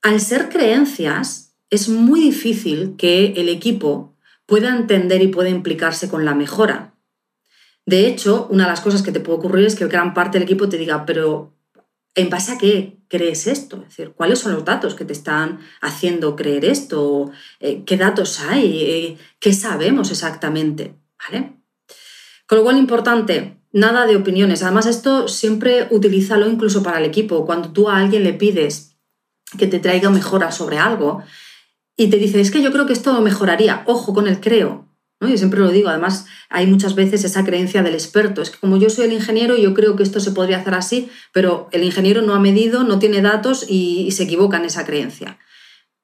Al 0.00 0.20
ser 0.20 0.48
creencias, 0.48 1.54
es 1.70 1.88
muy 1.88 2.20
difícil 2.20 2.94
que 2.96 3.34
el 3.36 3.48
equipo 3.48 4.14
pueda 4.46 4.74
entender 4.74 5.20
y 5.20 5.28
pueda 5.28 5.50
implicarse 5.50 6.08
con 6.08 6.24
la 6.24 6.34
mejora. 6.34 6.94
De 7.84 8.06
hecho, 8.06 8.48
una 8.50 8.64
de 8.64 8.70
las 8.70 8.80
cosas 8.80 9.02
que 9.02 9.12
te 9.12 9.20
puede 9.20 9.38
ocurrir 9.38 9.66
es 9.66 9.74
que 9.74 9.86
gran 9.86 10.14
parte 10.14 10.38
del 10.38 10.44
equipo 10.44 10.68
te 10.68 10.78
diga, 10.78 11.04
pero 11.04 11.57
¿en 12.14 12.30
base 12.30 12.52
a 12.52 12.58
qué 12.58 12.98
crees 13.08 13.46
esto? 13.46 13.76
Es 13.82 13.96
decir, 13.96 14.12
¿cuáles 14.14 14.38
son 14.38 14.52
los 14.52 14.64
datos 14.64 14.94
que 14.94 15.04
te 15.04 15.12
están 15.12 15.60
haciendo 15.80 16.36
creer 16.36 16.64
esto? 16.64 17.30
Eh, 17.60 17.84
¿Qué 17.84 17.96
datos 17.96 18.40
hay? 18.40 18.82
Eh, 18.82 19.18
¿Qué 19.40 19.52
sabemos 19.52 20.10
exactamente? 20.10 20.94
Con 22.46 22.58
lo 22.58 22.64
cual, 22.64 22.78
importante, 22.78 23.58
nada 23.72 24.06
de 24.06 24.16
opiniones. 24.16 24.62
Además, 24.62 24.86
esto 24.86 25.28
siempre 25.28 25.88
utilízalo 25.90 26.48
incluso 26.48 26.82
para 26.82 26.98
el 26.98 27.04
equipo. 27.04 27.44
Cuando 27.44 27.72
tú 27.72 27.88
a 27.88 27.98
alguien 27.98 28.24
le 28.24 28.32
pides 28.32 28.96
que 29.58 29.66
te 29.66 29.78
traiga 29.78 30.10
mejoras 30.10 30.56
sobre 30.56 30.78
algo 30.78 31.22
y 31.96 32.08
te 32.08 32.16
dice, 32.16 32.40
es 32.40 32.50
que 32.50 32.62
yo 32.62 32.72
creo 32.72 32.86
que 32.86 32.92
esto 32.92 33.20
mejoraría, 33.20 33.82
ojo 33.86 34.14
con 34.14 34.26
el 34.26 34.40
creo. 34.40 34.87
Yo 35.20 35.36
siempre 35.36 35.58
lo 35.58 35.70
digo, 35.70 35.88
además 35.88 36.26
hay 36.48 36.66
muchas 36.68 36.94
veces 36.94 37.24
esa 37.24 37.44
creencia 37.44 37.82
del 37.82 37.94
experto, 37.94 38.40
es 38.40 38.50
que 38.50 38.58
como 38.58 38.76
yo 38.76 38.88
soy 38.88 39.06
el 39.06 39.12
ingeniero, 39.12 39.56
yo 39.56 39.74
creo 39.74 39.96
que 39.96 40.04
esto 40.04 40.20
se 40.20 40.30
podría 40.30 40.58
hacer 40.58 40.74
así, 40.74 41.10
pero 41.32 41.68
el 41.72 41.82
ingeniero 41.82 42.22
no 42.22 42.34
ha 42.34 42.38
medido, 42.38 42.84
no 42.84 43.00
tiene 43.00 43.20
datos 43.20 43.66
y, 43.68 44.10
se 44.12 44.24
equivoca 44.24 44.58
en 44.58 44.66
esa 44.66 44.86
creencia. 44.86 45.38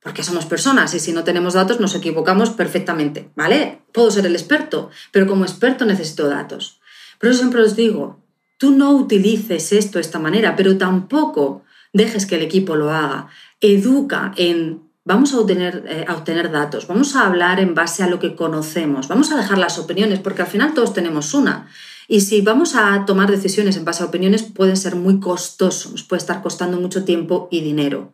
Porque 0.01 0.25
somos 0.25 0.47
personas 0.47 0.95
y 0.95 1.01
si 1.01 1.13
no 1.13 1.23
tenemos 1.23 1.55
datos 1.55 1.81
nos 1.81 1.95
equivocamos 1.95 2.51
perfectamente, 2.51 3.31
¿vale? 3.37 3.83
Puedo 3.93 4.11
ser 4.11 4.27
el 4.27 4.35
experto, 4.35 4.91
pero 5.13 5.27
como 5.27 5.45
experto 5.45 5.85
necesito 5.85 6.29
datos. 6.29 6.81
Pero 7.19 7.33
yo 7.33 7.39
siempre 7.39 7.63
os 7.63 7.77
digo, 7.77 8.21
tú 8.59 8.73
no 8.73 8.91
utilices 8.91 9.73
esto 9.73 9.99
de 9.99 10.03
esta 10.03 10.19
manera, 10.19 10.57
pero 10.57 10.77
tampoco 10.77 11.63
dejes 11.93 12.27
que 12.27 12.35
el 12.35 12.43
equipo 12.43 12.75
lo 12.75 12.91
haga. 12.91 13.29
Educa 13.61 14.33
en 14.37 14.84
vamos 15.05 15.35
a 15.35 15.41
obtener, 15.41 15.85
eh, 15.87 16.05
a 16.09 16.17
obtener 16.17 16.51
datos, 16.51 16.87
vamos 16.87 17.15
a 17.15 17.27
hablar 17.27 17.61
en 17.61 17.75
base 17.75 18.03
a 18.03 18.09
lo 18.09 18.19
que 18.19 18.35
conocemos, 18.35 19.09
vamos 19.09 19.31
a 19.31 19.37
dejar 19.37 19.59
las 19.59 19.79
opiniones, 19.79 20.21
porque 20.21 20.43
al 20.43 20.49
final 20.49 20.75
todos 20.75 20.95
tenemos 20.95 21.35
una. 21.35 21.69
Y 22.09 22.21
si 22.21 22.41
vamos 22.41 22.75
a 22.75 23.05
tomar 23.07 23.31
decisiones 23.31 23.77
en 23.77 23.85
base 23.85 24.03
a 24.03 24.07
opiniones, 24.07 24.43
pueden 24.43 24.77
ser 24.77 24.97
muy 24.97 25.21
costosos, 25.21 25.93
nos 25.93 26.03
puede 26.03 26.21
estar 26.21 26.43
costando 26.43 26.81
mucho 26.81 27.05
tiempo 27.05 27.49
y 27.51 27.61
dinero. 27.61 28.13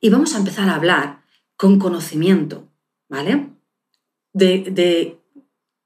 Y 0.00 0.10
vamos 0.10 0.34
a 0.34 0.38
empezar 0.38 0.68
a 0.68 0.74
hablar 0.74 1.22
con 1.56 1.78
conocimiento, 1.78 2.68
¿vale? 3.08 3.50
De, 4.32 4.64
de, 4.70 5.20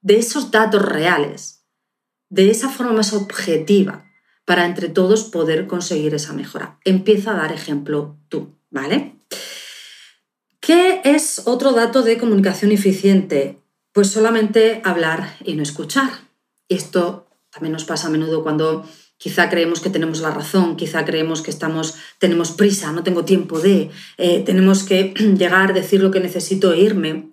de 0.01 0.17
esos 0.17 0.49
datos 0.49 0.81
reales, 0.81 1.65
de 2.29 2.49
esa 2.49 2.69
forma 2.69 2.93
más 2.93 3.13
objetiva, 3.13 4.05
para 4.45 4.65
entre 4.65 4.89
todos 4.89 5.25
poder 5.25 5.67
conseguir 5.67 6.15
esa 6.15 6.33
mejora. 6.33 6.79
Empieza 6.85 7.31
a 7.31 7.37
dar 7.37 7.51
ejemplo 7.51 8.17
tú, 8.29 8.55
¿vale? 8.71 9.16
¿Qué 10.67 10.99
es 11.05 11.43
otro 11.45 11.71
dato 11.71 12.03
de 12.03 12.17
comunicación 12.17 12.73
eficiente? 12.73 13.57
Pues 13.93 14.09
solamente 14.09 14.81
hablar 14.83 15.37
y 15.45 15.53
no 15.53 15.63
escuchar. 15.63 16.09
Y 16.67 16.75
esto 16.75 17.25
también 17.49 17.71
nos 17.71 17.85
pasa 17.85 18.07
a 18.07 18.09
menudo 18.09 18.43
cuando 18.43 18.85
quizá 19.15 19.49
creemos 19.49 19.79
que 19.79 19.89
tenemos 19.89 20.19
la 20.19 20.31
razón, 20.31 20.75
quizá 20.75 21.05
creemos 21.05 21.41
que 21.41 21.51
estamos, 21.51 21.95
tenemos 22.19 22.51
prisa, 22.51 22.91
no 22.91 23.01
tengo 23.01 23.23
tiempo 23.23 23.61
de, 23.61 23.91
eh, 24.17 24.43
tenemos 24.45 24.83
que 24.83 25.13
llegar, 25.37 25.73
decir 25.73 26.03
lo 26.03 26.11
que 26.11 26.19
necesito 26.19 26.73
e 26.73 26.81
irme. 26.81 27.29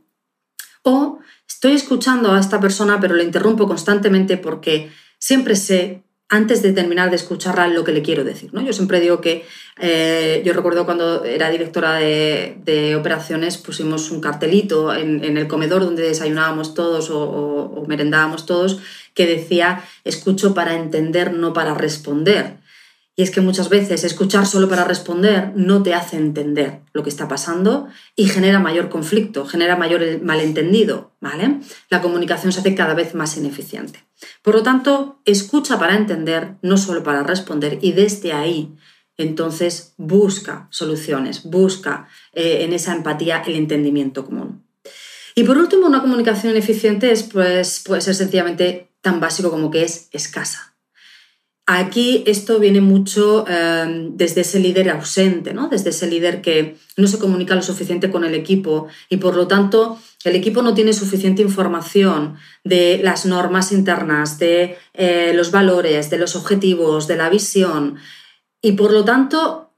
O 0.85 1.19
estoy 1.49 1.73
escuchando 1.73 2.31
a 2.31 2.39
esta 2.39 2.61
persona 2.61 3.01
pero 3.01 3.17
le 3.17 3.25
interrumpo 3.25 3.67
constantemente 3.67 4.37
porque 4.37 4.93
siempre 5.19 5.57
sé 5.57 6.05
antes 6.29 6.63
de 6.63 6.73
terminar 6.73 7.11
de 7.11 7.17
escucharla 7.17 7.69
lo 7.69 7.85
que 7.85 7.93
le 7.93 8.03
quiero 8.03 8.25
decir. 8.25 8.53
¿no? 8.53 8.63
Yo 8.63 8.73
siempre 8.73 9.01
digo 9.01 9.21
que, 9.21 9.45
eh, 9.79 10.43
yo 10.45 10.53
recuerdo 10.53 10.85
cuando 10.85 11.25
era 11.25 11.51
directora 11.51 11.95
de, 11.97 12.97
operaciones, 12.99 13.59
pusimos 13.59 14.11
un 14.11 14.21
cartelito 14.21 14.95
en, 14.95 15.23
el 15.23 15.47
comedor 15.47 15.85
donde 15.85 16.03
desayunábamos 16.03 16.75
todos 16.75 17.11
o 17.11 17.85
merendábamos 17.87 18.47
todos, 18.47 18.81
que 19.15 19.27
decía, 19.27 19.85
escucho 20.05 20.55
para 20.55 20.75
entender, 20.75 21.33
no 21.33 21.53
para 21.53 21.75
responder. 21.75 22.64
Y 23.17 23.23
es 23.23 23.31
que 23.31 23.41
muchas 23.41 23.69
veces 23.69 24.03
escuchar 24.03 24.47
solo 24.47 24.69
para 24.69 24.85
responder 24.85 25.53
no 25.55 25.83
te 25.83 25.95
hace 25.95 26.17
entender 26.17 26.81
lo 26.93 27.03
que 27.05 27.11
está 27.11 27.29
pasando 27.29 27.87
y 28.17 28.27
genera 28.27 28.59
mayor 28.59 28.89
conflicto, 28.89 29.47
genera 29.47 29.77
mayor 29.77 30.21
malentendido, 30.23 31.13
¿vale? 31.21 31.61
La 31.91 32.03
comunicación 32.03 32.53
se 32.53 32.61
hace 32.61 32.75
cada 32.75 32.95
vez 32.95 33.15
más 33.15 33.37
ineficiente. 33.37 34.05
Por 34.43 34.55
lo 34.55 34.63
tanto, 34.63 35.21
escucha 35.25 35.79
para 35.79 35.97
entender, 35.97 36.57
no 36.63 36.77
solo 36.77 37.05
para 37.05 37.23
responder 37.23 37.79
y 37.83 37.93
desde 37.93 38.33
ahí 38.33 38.75
entonces 39.17 39.95
busca 39.97 40.67
soluciones, 40.71 41.45
busca 41.45 42.09
eh, 42.33 42.65
en 42.65 42.73
esa 42.73 42.95
empatía 42.95 43.43
el 43.47 43.55
entendimiento 43.55 44.25
común. 44.25 44.65
Y 45.37 45.45
por 45.45 45.59
último, 45.59 45.87
una 45.87 46.01
comunicación 46.01 46.57
eficiente 46.57 47.11
es, 47.11 47.25
pues, 47.25 47.83
puede 47.85 48.01
ser 48.01 48.15
sencillamente 48.15 48.91
tan 49.01 49.21
básico 49.21 49.51
como 49.51 49.71
que 49.71 49.83
es 49.83 50.09
escasa. 50.13 50.74
Aquí 51.67 52.25
esto 52.27 52.61
viene 52.61 52.83
mucho 52.83 53.47
em, 53.49 54.19
desde 54.19 54.43
ese 54.43 54.61
líder 54.61 54.91
ausente, 54.91 55.55
¿no? 55.55 55.69
desde 55.69 55.91
ese 55.91 56.07
líder 56.07 56.43
que 56.43 56.77
no 56.99 57.07
se 57.07 57.19
comunica 57.19 57.55
lo 57.55 57.63
suficiente 57.63 58.11
con 58.11 58.23
el 58.25 58.35
equipo 58.35 58.89
y 59.09 59.17
por 59.17 59.35
lo 59.35 59.47
tanto 59.47 59.99
el 60.25 60.37
equipo 60.37 60.61
no 60.61 60.75
tiene 60.75 60.93
suficiente 60.93 61.41
información 61.41 62.37
de 62.65 63.01
las 63.03 63.25
normas 63.25 63.73
internas, 63.73 64.39
de 64.39 64.77
eh, 64.93 65.33
los 65.35 65.53
valores, 65.53 66.11
de 66.11 66.19
los 66.19 66.37
objetivos, 66.37 67.09
de 67.09 67.17
la 67.17 67.31
visión 67.31 67.97
y 68.61 68.73
por 68.73 68.93
lo 68.93 69.07
tanto 69.07 69.71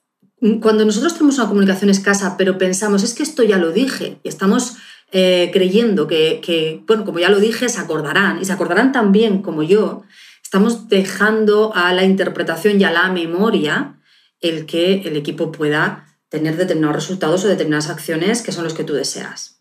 cuando 0.60 0.84
nosotros 0.84 1.14
tenemos 1.14 1.38
una 1.38 1.48
comunicación 1.48 1.90
escasa 1.90 2.36
pero 2.36 2.58
pensamos 2.58 3.04
es 3.04 3.14
que 3.14 3.22
esto 3.22 3.44
ya 3.44 3.58
lo 3.58 3.70
dije 3.70 4.18
y 4.24 4.28
estamos 4.28 4.74
eh, 5.12 5.50
creyendo 5.52 6.08
que, 6.08 6.40
que, 6.44 6.82
bueno, 6.84 7.04
como 7.04 7.20
ya 7.20 7.30
lo 7.30 7.38
dije, 7.38 7.68
se 7.68 7.78
acordarán 7.78 8.42
y 8.42 8.44
se 8.44 8.52
acordarán 8.52 8.90
también 8.90 9.40
como 9.40 9.62
yo 9.62 10.02
estamos 10.46 10.88
dejando 10.88 11.74
a 11.74 11.92
la 11.92 12.04
interpretación 12.04 12.80
y 12.80 12.84
a 12.84 12.92
la 12.92 13.10
memoria 13.10 13.98
el 14.40 14.64
que 14.64 15.02
el 15.02 15.16
equipo 15.16 15.50
pueda 15.50 16.06
tener 16.28 16.56
determinados 16.56 16.94
resultados 16.94 17.44
o 17.44 17.48
determinadas 17.48 17.90
acciones 17.90 18.42
que 18.42 18.52
son 18.52 18.62
los 18.62 18.72
que 18.72 18.84
tú 18.84 18.92
deseas. 18.92 19.60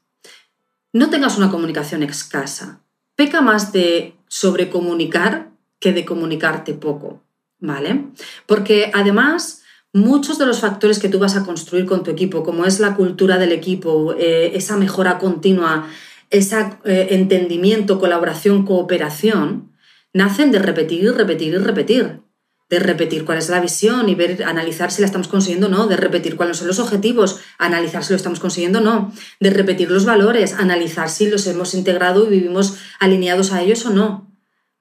No 0.94 1.10
tengas 1.10 1.40
una 1.40 1.50
comunicación 1.50 2.04
escasa. 2.04 2.84
Peca 3.16 3.42
más 3.42 3.72
de 3.72 4.14
sobrecomunicar 4.28 5.50
que 5.80 5.92
de 5.92 6.06
comunicarte 6.06 6.76
poco, 6.76 7.24
¿vale? 7.58 8.06
Porque 8.46 8.92
además 8.94 9.64
muchos 9.92 10.38
de 10.38 10.46
los 10.46 10.60
factores 10.60 11.00
que 11.00 11.10
tú 11.10 11.18
vas 11.18 11.36
a 11.36 11.46
construir 11.46 11.88
con 11.88 12.04
tu 12.04 12.12
equipo, 12.12 12.44
como 12.44 12.64
es 12.64 12.80
la 12.80 12.94
cultura 12.94 13.40
del 13.40 13.54
equipo, 13.54 14.14
eh, 14.20 14.52
esa 14.54 14.78
mejora 14.78 15.18
continua, 15.18 15.90
ese 16.30 16.60
eh, 16.84 17.08
entendimiento, 17.10 18.00
colaboración, 18.00 18.66
cooperación, 18.68 19.74
nacen 20.16 20.50
de 20.52 20.60
repetir 20.60 21.04
y 21.04 21.10
repetir 21.10 21.54
y 21.54 21.58
repetir. 21.58 22.22
De 22.70 22.80
repetir 22.80 23.26
cuál 23.26 23.38
es 23.38 23.50
la 23.50 23.60
visión 23.60 24.08
y 24.08 24.16
ver, 24.16 24.44
analizar 24.44 24.90
si 24.90 25.02
la 25.02 25.08
estamos 25.08 25.28
consiguiendo 25.28 25.68
o 25.68 25.70
no. 25.70 25.88
De 25.88 25.98
repetir 25.98 26.38
cuáles 26.38 26.58
son 26.58 26.68
los 26.68 26.80
objetivos, 26.80 27.42
analizar 27.60 28.04
si 28.04 28.14
lo 28.14 28.18
estamos 28.18 28.40
consiguiendo 28.40 28.80
o 28.80 28.82
no. 28.82 29.12
De 29.42 29.50
repetir 29.50 29.92
los 29.92 30.06
valores, 30.06 30.54
analizar 30.54 31.10
si 31.10 31.30
los 31.30 31.46
hemos 31.48 31.74
integrado 31.74 32.26
y 32.26 32.30
vivimos 32.30 32.78
alineados 33.00 33.52
a 33.52 33.62
ellos 33.62 33.86
o 33.86 33.90
no. 33.90 34.32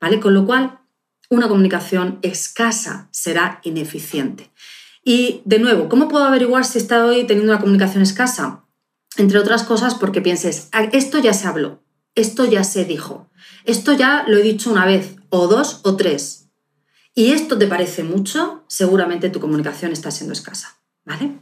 ¿Vale? 0.01 0.21
Con 0.21 0.35
lo 0.35 0.47
cual, 0.47 0.79
una 1.31 1.49
comunicación 1.49 2.21
escasa 2.23 3.09
será 3.11 3.61
ineficiente. 3.65 4.53
Y 5.03 5.43
de 5.45 5.59
nuevo, 5.59 5.89
¿cómo 5.89 6.09
puedo 6.09 6.25
averiguar 6.25 6.65
si 6.65 6.79
estoy 6.79 7.27
teniendo 7.27 7.53
una 7.53 7.61
comunicación 7.61 8.05
escasa? 8.05 8.65
Entre 9.17 9.39
otras 9.39 9.65
cosas 9.65 9.97
porque 9.97 10.23
pienses, 10.23 10.69
ah, 10.73 10.85
esto 10.93 11.19
ya 11.19 11.35
se 11.35 11.49
habló, 11.49 11.83
esto 12.15 12.45
ya 12.45 12.65
se 12.65 12.85
dijo, 12.85 13.29
esto 13.65 13.93
ya 13.93 14.25
lo 14.27 14.39
he 14.39 14.43
dicho 14.43 14.71
una 14.71 14.87
vez, 14.87 15.17
o 15.37 15.49
dos, 15.49 15.81
o 15.83 15.97
tres. 15.97 16.49
Y 17.15 17.33
esto 17.33 17.59
te 17.59 17.67
parece 17.67 18.03
mucho, 18.03 18.65
seguramente 18.69 19.31
tu 19.31 19.41
comunicación 19.41 19.93
está 19.93 20.11
siendo 20.11 20.33
escasa. 20.33 20.79
¿Vale? 21.05 21.33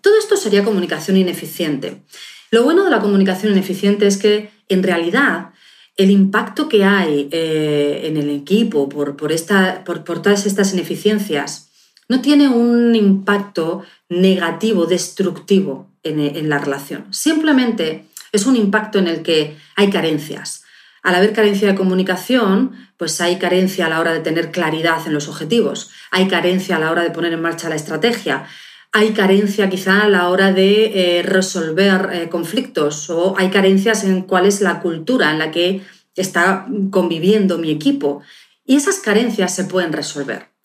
Todo 0.00 0.18
esto 0.18 0.36
sería 0.36 0.64
comunicación 0.64 1.16
ineficiente. 1.16 2.02
Lo 2.50 2.64
bueno 2.64 2.82
de 2.84 2.90
la 2.90 3.00
comunicación 3.00 3.52
ineficiente 3.52 4.06
es 4.06 4.16
que 4.16 4.50
en 4.68 4.82
realidad 4.82 5.50
el 5.96 6.10
impacto 6.10 6.68
que 6.68 6.84
hay 6.84 7.28
eh, 7.30 8.02
en 8.04 8.16
el 8.16 8.30
equipo 8.30 8.88
por, 8.88 9.16
por, 9.16 9.32
esta, 9.32 9.84
por, 9.84 10.02
todas 10.02 10.44
estas 10.44 10.72
ineficiencias 10.72 11.68
no 12.08 12.20
tiene 12.20 12.48
un 12.48 12.94
impacto 12.94 13.82
negativo, 14.08 14.86
destructivo 14.86 15.90
en, 16.02 16.48
la 16.48 16.58
relación. 16.58 17.12
Simplemente 17.12 18.06
es 18.32 18.46
un 18.46 18.56
impacto 18.56 18.98
en 18.98 19.08
el 19.08 19.22
que 19.22 19.56
hay 19.74 19.90
carencias. 19.90 20.62
Al 21.06 21.14
haber 21.14 21.32
carencia 21.32 21.68
de 21.68 21.76
comunicación, 21.76 22.72
pues 22.96 23.20
hay 23.20 23.36
carencia 23.36 23.86
a 23.86 23.88
la 23.88 24.00
hora 24.00 24.12
de 24.12 24.18
tener 24.18 24.50
claridad 24.50 25.06
en 25.06 25.14
los 25.14 25.28
objetivos, 25.28 25.92
hay 26.10 26.26
carencia 26.26 26.74
a 26.74 26.78
la 26.80 26.90
hora 26.90 27.04
de 27.04 27.12
poner 27.12 27.32
en 27.32 27.40
marcha 27.40 27.68
la 27.68 27.76
estrategia, 27.76 28.48
hay 28.90 29.12
carencia 29.12 29.70
quizá 29.70 30.02
a 30.02 30.08
la 30.08 30.28
hora 30.30 30.50
de 30.50 31.18
eh, 31.18 31.22
resolver 31.22 32.10
eh, 32.12 32.28
conflictos 32.28 33.08
o 33.08 33.36
hay 33.38 33.50
carencias 33.50 34.02
en 34.02 34.22
cuál 34.22 34.46
es 34.46 34.60
la 34.60 34.80
cultura 34.80 35.30
en 35.30 35.38
la 35.38 35.52
que 35.52 35.82
está 36.16 36.66
conviviendo 36.90 37.56
mi 37.58 37.70
equipo. 37.70 38.22
Y 38.64 38.74
esas 38.74 38.96
carencias 38.96 39.54
se 39.54 39.62
pueden 39.62 39.92
resolver. 39.92 40.55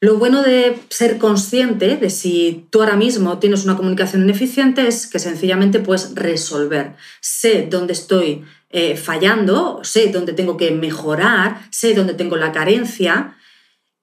Lo 0.00 0.16
bueno 0.16 0.42
de 0.42 0.78
ser 0.90 1.18
consciente 1.18 1.96
de 1.96 2.10
si 2.10 2.66
tú 2.70 2.80
ahora 2.80 2.96
mismo 2.96 3.38
tienes 3.38 3.64
una 3.64 3.76
comunicación 3.76 4.22
ineficiente 4.22 4.86
es 4.86 5.08
que 5.08 5.18
sencillamente 5.18 5.80
puedes 5.80 6.14
resolver. 6.14 6.94
Sé 7.20 7.66
dónde 7.68 7.94
estoy 7.94 8.44
eh, 8.70 8.96
fallando, 8.96 9.80
sé 9.82 10.08
dónde 10.08 10.34
tengo 10.34 10.56
que 10.56 10.70
mejorar, 10.70 11.62
sé 11.70 11.94
dónde 11.94 12.14
tengo 12.14 12.36
la 12.36 12.52
carencia 12.52 13.36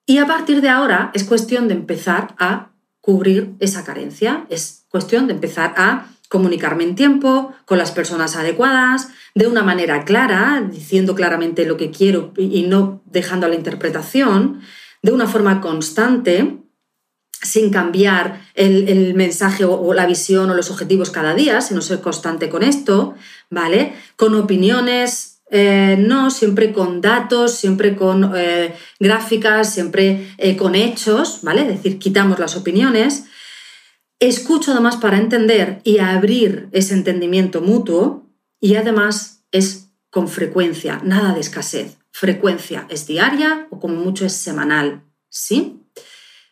y 0.05 0.17
a 0.19 0.27
partir 0.27 0.61
de 0.61 0.69
ahora 0.69 1.11
es 1.13 1.23
cuestión 1.23 1.67
de 1.67 1.73
empezar 1.73 2.35
a 2.37 2.71
cubrir 3.01 3.53
esa 3.59 3.83
carencia. 3.83 4.45
Es 4.49 4.85
cuestión 4.89 5.27
de 5.27 5.33
empezar 5.33 5.73
a 5.77 6.07
comunicarme 6.27 6.83
en 6.83 6.95
tiempo, 6.95 7.53
con 7.65 7.77
las 7.77 7.91
personas 7.91 8.35
adecuadas, 8.35 9.09
de 9.35 9.47
una 9.47 9.63
manera 9.63 10.03
clara, 10.05 10.67
diciendo 10.69 11.15
claramente 11.15 11.65
lo 11.65 11.77
que 11.77 11.91
quiero 11.91 12.33
y 12.35 12.63
no 12.63 13.01
dejando 13.05 13.45
a 13.45 13.49
la 13.49 13.55
interpretación, 13.55 14.61
de 15.05 15.11
una 15.11 15.27
forma 15.27 15.61
constante, 15.61 16.57
sin 17.39 17.69
cambiar 17.69 18.41
el, 18.55 19.13
mensaje 19.13 19.63
o, 19.63 19.93
la 19.93 20.07
visión 20.07 20.49
o 20.49 20.55
los 20.55 20.71
objetivos 20.71 21.11
cada 21.11 21.35
día, 21.35 21.61
sino 21.61 21.81
ser 21.81 22.01
constante 22.01 22.49
con 22.49 22.63
esto, 22.63 23.13
¿vale? 23.51 23.93
Con 24.15 24.33
opiniones 24.33 25.43
eh, 25.51 25.95
no, 25.99 26.31
siempre 26.31 26.73
con 26.73 27.01
datos, 27.01 27.53
siempre 27.53 27.95
con 27.95 28.31
eh, 28.35 28.73
gráficas, 28.99 29.71
siempre 29.71 30.33
eh, 30.39 30.57
con 30.57 30.73
hechos, 30.73 31.41
¿vale? 31.43 31.61
Es 31.61 31.67
decir, 31.67 31.99
quitamos 31.99 32.39
las 32.39 32.55
opiniones. 32.55 33.25
Escucho 34.19 34.71
además 34.71 34.97
para 34.97 35.19
entender 35.19 35.81
y 35.83 35.99
abrir 35.99 36.67
ese 36.71 36.95
entendimiento 36.95 37.61
mutuo 37.61 38.27
y 38.59 38.73
además 38.73 39.43
es 39.51 39.91
con 40.09 40.29
frecuencia, 40.29 40.99
nada 41.03 41.35
de 41.35 41.41
escasez. 41.41 41.97
Frecuencia 42.17 42.87
es 42.87 43.07
diaria 43.07 43.67
o 43.71 43.81
como 43.81 43.95
mucho 43.95 44.25
es 44.25 44.31
semanal, 44.31 45.03
¿sí? 45.27 45.81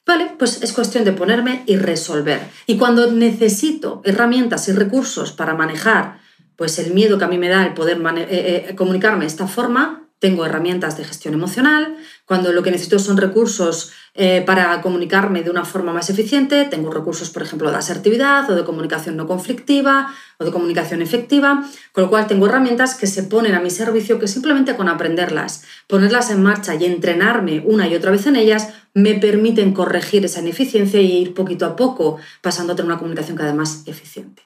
Vale, 0.05 0.35
pues 0.37 0.61
es 0.61 0.73
cuestión 0.73 1.05
de 1.05 1.13
ponerme 1.13 1.63
y 1.65 1.77
resolver. 1.77 2.41
Y 2.67 2.75
cuando 2.75 3.09
necesito 3.09 4.01
herramientas 4.03 4.67
y 4.67 4.73
recursos 4.73 5.31
para 5.31 5.53
manejar 5.53 6.19
pues 6.57 6.79
el 6.79 6.93
miedo 6.93 7.17
que 7.17 7.23
a 7.23 7.29
mí 7.29 7.37
me 7.37 7.47
da 7.47 7.65
el 7.65 7.73
poder 7.73 7.97
eh, 7.97 8.67
eh, 8.69 8.75
comunicarme 8.75 9.21
de 9.21 9.27
esta 9.27 9.47
forma, 9.47 10.02
tengo 10.23 10.45
herramientas 10.45 10.95
de 10.95 11.03
gestión 11.03 11.33
emocional, 11.33 11.97
cuando 12.23 12.53
lo 12.53 12.63
que 12.63 12.71
necesito 12.71 12.97
son 12.97 13.17
recursos 13.17 13.91
eh, 14.13 14.41
para 14.45 14.81
comunicarme 14.81 15.43
de 15.43 15.49
una 15.49 15.65
forma 15.65 15.91
más 15.91 16.09
eficiente, 16.09 16.63
tengo 16.63 16.91
recursos, 16.91 17.29
por 17.29 17.43
ejemplo, 17.43 17.69
de 17.69 17.75
asertividad 17.75 18.49
o 18.49 18.55
de 18.55 18.63
comunicación 18.63 19.17
no 19.17 19.27
conflictiva 19.27 20.15
o 20.39 20.45
de 20.45 20.51
comunicación 20.53 21.01
efectiva, 21.01 21.69
con 21.91 22.05
lo 22.05 22.09
cual 22.09 22.25
tengo 22.27 22.45
herramientas 22.45 22.95
que 22.95 23.05
se 23.05 23.23
ponen 23.23 23.53
a 23.53 23.59
mi 23.59 23.69
servicio 23.69 24.17
que 24.17 24.29
simplemente 24.29 24.77
con 24.77 24.87
aprenderlas, 24.87 25.65
ponerlas 25.87 26.29
en 26.29 26.41
marcha 26.41 26.73
y 26.75 26.85
entrenarme 26.85 27.61
una 27.65 27.89
y 27.89 27.95
otra 27.95 28.11
vez 28.11 28.25
en 28.25 28.37
ellas, 28.37 28.69
me 28.93 29.15
permiten 29.15 29.73
corregir 29.73 30.23
esa 30.23 30.39
ineficiencia 30.39 31.01
y 31.01 31.17
ir 31.17 31.33
poquito 31.33 31.65
a 31.65 31.75
poco 31.75 32.17
pasando 32.41 32.71
a 32.71 32.75
tener 32.77 32.89
una 32.89 32.97
comunicación 32.97 33.35
cada 33.35 33.49
vez 33.49 33.57
más 33.57 33.83
eficiente. 33.87 34.43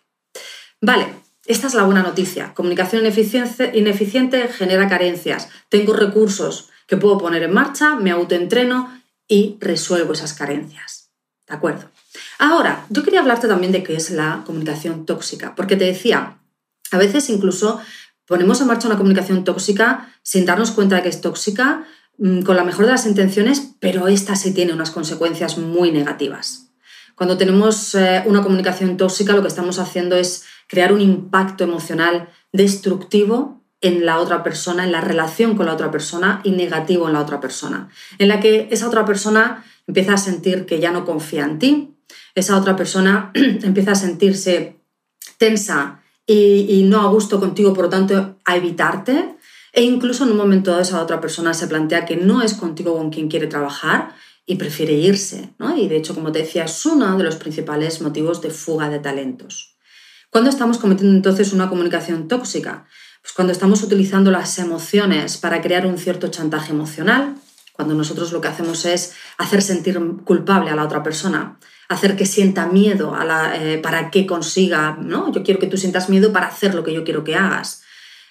Vale, 0.82 1.06
esta 1.48 1.68
es 1.68 1.74
la 1.74 1.84
buena 1.84 2.04
noticia. 2.04 2.54
Comunicación 2.54 3.06
ineficiente, 3.06 4.48
genera 4.50 4.90
carencias. 4.90 5.50
Tengo 5.70 5.94
recursos 5.94 6.70
que 6.88 6.98
puedo 6.98 7.18
poner 7.18 7.44
en 7.44 7.54
marcha, 7.54 7.96
me 7.96 8.12
autoentreno 8.12 9.02
y 9.28 9.58
resuelvo 9.60 10.14
esas 10.14 10.34
carencias. 10.34 11.10
¿De 11.48 11.56
acuerdo? 11.56 11.90
Ahora, 12.40 12.86
yo 12.90 13.04
quería 13.04 13.22
hablarte 13.22 13.48
también 13.48 13.72
de 13.72 13.82
qué 13.82 13.96
es 13.96 14.10
la 14.12 14.44
comunicación 14.46 15.06
tóxica, 15.06 15.56
porque 15.56 15.78
te 15.78 15.86
decía, 15.86 16.38
a 16.92 16.98
veces 16.98 17.30
incluso 17.30 17.80
ponemos 18.26 18.60
en 18.60 18.68
marcha 18.68 18.88
una 18.88 18.98
comunicación 18.98 19.44
tóxica 19.44 20.14
sin 20.24 20.46
darnos 20.46 20.72
cuenta 20.72 20.98
de 20.98 21.04
que 21.04 21.10
es 21.10 21.22
tóxica, 21.22 21.86
mm, 22.18 22.42
con 22.42 22.58
la 22.58 22.66
mejor 22.66 22.86
de 22.86 22.92
las 22.92 23.06
intenciones, 23.06 23.72
pero 23.80 24.10
esta 24.10 24.36
sí 24.36 24.54
tiene 24.54 24.74
unas 24.74 24.92
consecuencias 24.92 25.58
muy 25.58 25.92
negativas. 25.92 26.68
Cuando 27.16 27.38
tenemos 27.38 27.96
eh, 27.96 28.24
una 28.26 28.44
comunicación 28.44 28.98
tóxica, 28.98 29.34
lo 29.34 29.42
que 29.42 29.48
estamos 29.48 29.80
haciendo 29.80 30.16
es 30.16 30.44
crear 30.68 30.94
un 30.94 31.02
impacto 31.02 31.64
emocional 31.64 32.30
destructivo 32.52 33.62
en 33.82 34.06
la 34.06 34.20
otra 34.20 34.44
persona, 34.44 34.84
en 34.84 34.92
la 34.92 35.02
relación 35.02 35.56
con 35.56 35.68
la 35.68 35.74
otra 35.74 35.92
persona 35.92 36.42
y 36.44 36.52
negativo 36.52 37.08
en 37.08 37.14
la 37.14 37.22
otra 37.22 37.40
persona, 37.40 37.90
en 38.18 38.28
la 38.28 38.40
que 38.40 38.68
esa 38.72 38.88
otra 38.88 39.06
persona 39.06 39.64
empieza 39.86 40.14
a 40.14 40.18
sentir 40.18 40.66
que 40.66 40.80
ya 40.80 40.92
no 40.92 41.06
confía 41.06 41.46
en 41.46 41.60
ti, 41.60 41.94
esa 42.36 42.58
otra 42.58 42.76
persona 42.76 43.32
empieza 43.36 43.92
a 43.92 43.96
sentirse 43.96 44.78
tensa 45.38 46.02
y, 46.26 46.84
no 46.84 47.02
a 47.02 47.10
gusto 47.10 47.40
contigo, 47.40 47.74
por 47.74 47.86
lo 47.86 47.90
tanto, 47.90 48.36
a 48.44 48.58
evitarte, 48.58 49.38
e 49.72 49.84
incluso 49.84 50.26
en 50.26 50.32
un 50.32 50.38
momento 50.38 50.72
dado 50.72 50.84
esa 50.84 51.02
otra 51.02 51.22
persona 51.22 51.54
se 51.54 51.68
plantea 51.68 52.06
que 52.06 52.18
no 52.18 52.42
es 52.42 52.54
contigo 52.54 52.98
con 52.98 53.12
quien 53.12 53.30
quiere 53.30 53.48
trabajar 53.48 54.14
y 54.46 54.56
prefiere 54.56 54.94
irse, 54.94 55.54
¿no? 55.58 55.78
Y 55.78 55.88
de 55.88 55.98
hecho, 55.98 56.16
como 56.16 56.32
te 56.32 56.40
decía, 56.40 56.66
es 56.66 56.86
uno 56.86 57.18
de 57.18 57.24
los 57.24 57.36
principales 57.36 58.02
motivos 58.02 58.42
de 58.42 58.50
fuga 58.50 58.90
de 58.90 59.00
talentos. 59.00 59.77
¿Cuándo 60.30 60.50
estamos 60.50 60.78
cometiendo 60.78 61.16
entonces 61.16 61.54
una 61.54 61.70
comunicación 61.70 62.28
tóxica? 62.28 62.86
Pues 63.22 63.34
cuando 63.34 63.54
estamos 63.54 63.82
utilizando 63.84 64.32
las 64.32 64.60
emociones 64.60 65.38
para 65.38 65.62
crear 65.62 65.86
un 65.86 65.98
cierto 65.98 66.28
chantaje 66.28 66.72
emocional, 66.72 67.36
cuando 67.74 67.94
nosotros 67.94 68.32
lo 68.32 68.42
que 68.42 68.48
hacemos 68.48 68.86
es 68.86 69.14
hacer 69.38 69.62
sentir 69.62 70.00
culpable 70.26 70.72
a 70.72 70.76
la 70.76 70.84
otra 70.84 71.04
persona, 71.04 71.60
hacer 71.88 72.16
que 72.16 72.26
sienta 72.26 72.66
miedo 72.66 73.16
eh, 73.54 73.80
para 73.82 74.12
que 74.12 74.26
consiga, 74.26 74.98
¿no? 75.00 75.32
Yo 75.32 75.44
quiero 75.44 75.60
que 75.60 75.68
tú 75.68 75.78
sientas 75.78 76.10
miedo 76.10 76.34
para 76.34 76.48
hacer 76.48 76.74
lo 76.74 76.84
que 76.84 76.94
yo 76.94 77.04
quiero 77.04 77.24
que 77.24 77.36
hagas. 77.36 77.84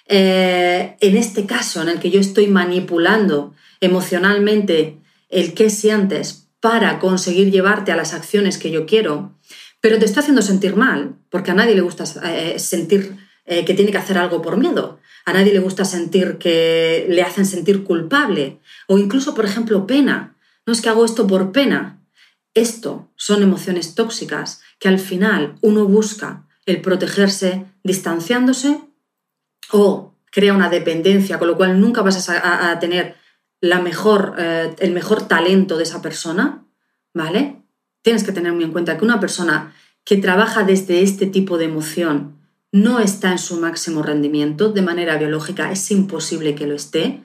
Eh, 0.05 0.97
en 0.99 1.17
este 1.17 1.45
caso, 1.45 1.81
en 1.81 1.89
el 1.89 1.99
que 1.99 2.11
yo 2.11 2.19
estoy 2.19 2.47
manipulando 2.47 3.53
emocionalmente 3.79 4.99
el 5.29 5.53
qué 5.53 5.69
sientes 5.69 6.47
para 6.59 6.99
conseguir 6.99 7.51
llevarte 7.51 7.91
a 7.91 7.95
las 7.95 8.13
acciones 8.13 8.57
que 8.57 8.71
yo 8.71 8.85
quiero, 8.85 9.36
pero 9.81 9.99
te 9.99 10.05
estoy 10.05 10.21
haciendo 10.21 10.41
sentir 10.41 10.75
mal, 10.75 11.15
porque 11.29 11.51
a 11.51 11.53
nadie 11.53 11.75
le 11.75 11.81
gusta 11.81 12.03
eh, 12.23 12.59
sentir 12.59 13.15
eh, 13.45 13.63
que 13.65 13.73
tiene 13.73 13.91
que 13.91 13.97
hacer 13.97 14.17
algo 14.17 14.41
por 14.41 14.57
miedo, 14.57 14.99
a 15.25 15.33
nadie 15.33 15.53
le 15.53 15.59
gusta 15.59 15.85
sentir 15.85 16.37
que 16.37 17.05
le 17.09 17.21
hacen 17.21 17.45
sentir 17.45 17.83
culpable, 17.83 18.59
o 18.87 18.97
incluso, 18.97 19.35
por 19.35 19.45
ejemplo, 19.45 19.85
pena. 19.85 20.37
No 20.65 20.73
es 20.73 20.81
que 20.81 20.89
hago 20.89 21.05
esto 21.05 21.27
por 21.27 21.51
pena. 21.51 22.01
Esto 22.53 23.11
son 23.15 23.43
emociones 23.43 23.93
tóxicas 23.93 24.61
que 24.79 24.87
al 24.87 24.99
final 24.99 25.55
uno 25.61 25.85
busca 25.85 26.47
el 26.65 26.81
protegerse 26.81 27.65
distanciándose 27.83 28.79
o 29.71 30.15
crea 30.31 30.53
una 30.53 30.69
dependencia, 30.69 31.39
con 31.39 31.47
lo 31.47 31.57
cual 31.57 31.79
nunca 31.79 32.01
vas 32.01 32.29
a, 32.29 32.79
tener 32.79 33.15
la 33.61 33.79
mejor, 33.79 34.35
eh, 34.37 34.75
el 34.79 34.91
mejor 34.91 35.27
talento 35.27 35.77
de 35.77 35.83
esa 35.83 36.01
persona, 36.01 36.65
¿vale? 37.13 37.56
Tienes 38.07 38.23
que 38.23 38.31
tener 38.31 38.53
muy 38.53 38.63
en 38.63 38.71
cuenta 38.71 38.97
que 38.97 39.03
una 39.03 39.19
persona 39.19 39.73
que 40.05 40.15
trabaja 40.15 40.63
desde 40.63 41.01
este 41.01 41.25
tipo 41.25 41.57
de 41.57 41.65
emoción 41.65 42.37
no 42.71 43.01
está 43.01 43.33
en 43.33 43.37
su 43.37 43.59
máximo 43.59 44.01
rendimiento 44.01 44.69
de 44.69 44.81
manera 44.81 45.17
biológica, 45.17 45.69
es 45.73 45.91
imposible 45.91 46.55
que 46.55 46.67
lo 46.67 46.75
esté. 46.75 47.19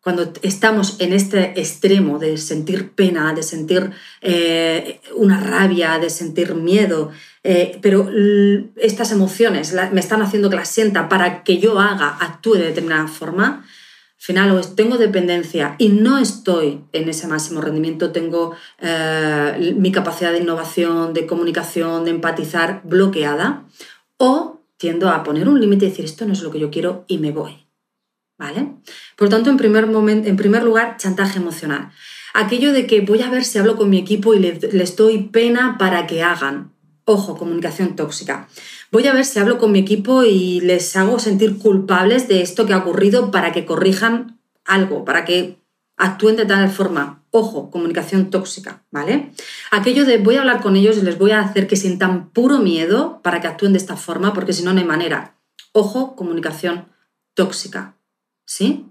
Cuando 0.00 0.32
estamos 0.40 0.96
en 1.00 1.12
este 1.12 1.60
extremo 1.60 2.18
de 2.18 2.38
sentir 2.38 2.92
pena, 2.92 3.34
de 3.34 3.42
sentir 3.42 3.90
eh, 4.22 5.02
una 5.16 5.38
rabia, 5.38 5.98
de 5.98 6.08
sentir 6.08 6.54
miedo, 6.54 7.10
eh, 7.44 7.78
pero 7.82 8.08
estas 8.76 9.12
emociones 9.12 9.74
me 9.92 10.00
están 10.00 10.22
haciendo 10.22 10.48
que 10.48 10.56
las 10.56 10.70
sienta 10.70 11.10
para 11.10 11.44
que 11.44 11.58
yo 11.58 11.78
haga, 11.78 12.16
actúe 12.18 12.54
de 12.54 12.68
determinada 12.68 13.06
forma, 13.06 13.66
al 14.22 14.26
final 14.26 14.76
tengo 14.76 14.98
dependencia 14.98 15.74
y 15.78 15.88
no 15.88 16.18
estoy 16.18 16.84
en 16.92 17.08
ese 17.08 17.26
máximo 17.26 17.60
rendimiento, 17.60 18.12
tengo 18.12 18.54
eh, 18.78 19.74
mi 19.76 19.90
capacidad 19.90 20.30
de 20.30 20.38
innovación, 20.38 21.12
de 21.12 21.26
comunicación, 21.26 22.04
de 22.04 22.12
empatizar 22.12 22.82
bloqueada, 22.84 23.64
o 24.18 24.60
tiendo 24.76 25.08
a 25.08 25.24
poner 25.24 25.48
un 25.48 25.60
límite 25.60 25.86
y 25.86 25.88
decir 25.88 26.04
esto 26.04 26.24
no 26.24 26.34
es 26.34 26.42
lo 26.42 26.52
que 26.52 26.60
yo 26.60 26.70
quiero 26.70 27.04
y 27.08 27.18
me 27.18 27.32
voy. 27.32 27.66
¿Vale? 28.38 28.68
Por 29.16 29.28
tanto, 29.28 29.50
en 29.50 29.56
primer, 29.56 29.88
momento, 29.88 30.28
en 30.28 30.36
primer 30.36 30.62
lugar, 30.62 30.98
chantaje 30.98 31.38
emocional. 31.38 31.90
Aquello 32.32 32.72
de 32.72 32.86
que 32.86 33.00
voy 33.00 33.22
a 33.22 33.30
ver 33.30 33.44
si 33.44 33.58
hablo 33.58 33.76
con 33.76 33.90
mi 33.90 33.98
equipo 33.98 34.34
y 34.34 34.38
les 34.38 34.96
doy 34.96 35.24
pena 35.32 35.78
para 35.78 36.06
que 36.06 36.22
hagan. 36.22 36.72
Ojo, 37.04 37.36
comunicación 37.36 37.96
tóxica. 37.96 38.48
Voy 38.92 39.06
a 39.06 39.14
ver 39.14 39.24
si 39.24 39.38
hablo 39.38 39.56
con 39.56 39.72
mi 39.72 39.78
equipo 39.78 40.22
y 40.22 40.60
les 40.60 40.94
hago 40.96 41.18
sentir 41.18 41.56
culpables 41.56 42.28
de 42.28 42.42
esto 42.42 42.66
que 42.66 42.74
ha 42.74 42.78
ocurrido 42.78 43.30
para 43.30 43.50
que 43.50 43.64
corrijan 43.64 44.38
algo, 44.66 45.06
para 45.06 45.24
que 45.24 45.56
actúen 45.96 46.36
de 46.36 46.44
tal 46.44 46.68
forma. 46.68 47.24
Ojo, 47.30 47.70
comunicación 47.70 48.28
tóxica, 48.28 48.84
¿vale? 48.90 49.32
Aquello 49.70 50.04
de 50.04 50.18
voy 50.18 50.36
a 50.36 50.40
hablar 50.40 50.60
con 50.60 50.76
ellos 50.76 50.98
y 50.98 51.00
les 51.00 51.16
voy 51.16 51.30
a 51.30 51.40
hacer 51.40 51.66
que 51.66 51.76
sientan 51.76 52.28
puro 52.28 52.58
miedo 52.58 53.22
para 53.22 53.40
que 53.40 53.46
actúen 53.46 53.72
de 53.72 53.78
esta 53.78 53.96
forma, 53.96 54.34
porque 54.34 54.52
si 54.52 54.62
no, 54.62 54.74
no 54.74 54.80
hay 54.80 54.84
manera. 54.84 55.38
Ojo, 55.72 56.14
comunicación 56.14 56.88
tóxica, 57.32 57.96
¿sí? 58.44 58.84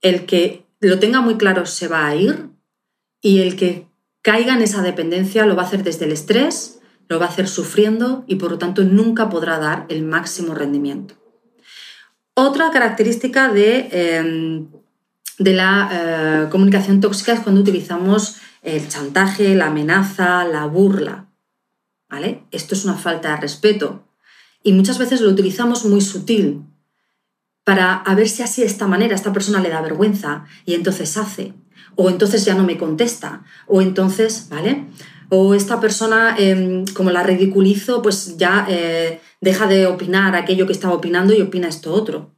El 0.00 0.26
que 0.26 0.66
lo 0.80 0.98
tenga 0.98 1.20
muy 1.20 1.36
claro 1.36 1.66
se 1.66 1.86
va 1.86 2.08
a 2.08 2.16
ir 2.16 2.50
y 3.20 3.42
el 3.42 3.54
que 3.54 3.86
caiga 4.22 4.54
en 4.54 4.62
esa 4.62 4.82
dependencia 4.82 5.46
lo 5.46 5.54
va 5.54 5.62
a 5.62 5.66
hacer 5.66 5.84
desde 5.84 6.06
el 6.06 6.10
estrés, 6.10 6.77
lo 7.08 7.18
va 7.18 7.26
a 7.26 7.28
hacer 7.28 7.48
sufriendo 7.48 8.24
y 8.26 8.36
por 8.36 8.50
lo 8.50 8.58
tanto 8.58 8.84
nunca 8.84 9.28
podrá 9.28 9.58
dar 9.58 9.86
el 9.88 10.04
máximo 10.04 10.54
rendimiento. 10.54 11.14
Otra 12.34 12.70
característica 12.70 13.48
de 13.48 13.88
em, 13.90 14.68
de 15.38 15.54
la 15.54 15.88
eh, 15.92 16.50
comunicación 16.50 17.00
tóxica 17.00 17.32
es 17.32 17.40
cuando 17.40 17.60
utilizamos 17.60 18.36
el 18.62 18.88
chantaje, 18.88 19.54
la 19.54 19.66
amenaza, 19.66 20.44
la 20.44 20.66
burla. 20.66 21.26
¿Vale? 22.10 22.44
Esto 22.50 22.74
es 22.74 22.84
una 22.84 22.94
falta 22.94 23.30
de 23.30 23.36
respeto. 23.36 24.04
Y 24.62 24.72
muchas 24.72 24.98
veces 24.98 25.20
lo 25.20 25.30
utilizamos 25.30 25.84
muy 25.84 26.00
sutil 26.00 26.64
para 27.64 27.94
a 27.94 28.14
ver 28.14 28.28
si 28.28 28.42
así 28.42 28.62
de 28.62 28.66
esta 28.66 28.86
manera 28.86 29.14
esta 29.14 29.32
persona 29.32 29.60
le 29.60 29.68
da 29.68 29.82
vergüenza 29.82 30.46
y 30.64 30.74
entonces 30.74 31.16
hace. 31.16 31.54
O 31.96 32.08
entonces 32.08 32.44
ya 32.44 32.54
no 32.54 32.64
me 32.64 32.78
contesta. 32.78 33.44
O 33.66 33.82
entonces, 33.82 34.48
¿vale? 34.50 34.86
O 35.30 35.54
esta 35.54 35.80
persona, 35.80 36.36
em, 36.38 36.84
como 36.94 37.10
la 37.10 37.22
ridiculizo, 37.22 38.00
pues 38.02 38.36
ya 38.38 38.66
eh, 38.68 39.20
deja 39.40 39.66
de 39.66 39.86
opinar 39.86 40.34
aquello 40.34 40.66
que 40.66 40.72
estaba 40.72 40.94
opinando 40.94 41.34
y 41.34 41.42
opina 41.42 41.68
esto 41.68 41.92
otro 41.92 42.34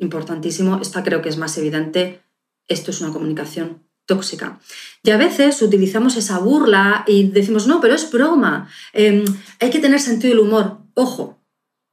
importantísimo, 0.00 0.78
esta 0.80 1.02
creo 1.02 1.22
que 1.22 1.28
es 1.28 1.36
más 1.36 1.56
evidente, 1.58 2.22
esto 2.66 2.90
es 2.90 3.00
una 3.00 3.12
comunicación 3.12 3.82
tóxica. 4.06 4.58
Y 5.02 5.10
a 5.10 5.16
veces 5.16 5.62
utilizamos 5.62 6.16
esa 6.16 6.38
burla 6.38 7.04
y 7.06 7.28
decimos, 7.28 7.66
no, 7.66 7.80
pero 7.80 7.94
es 7.94 8.10
broma, 8.10 8.68
em, 8.92 9.24
hay 9.60 9.70
que 9.70 9.78
tener 9.78 10.00
sentido 10.00 10.34
del 10.34 10.46
humor. 10.46 10.78
Ojo, 10.94 11.38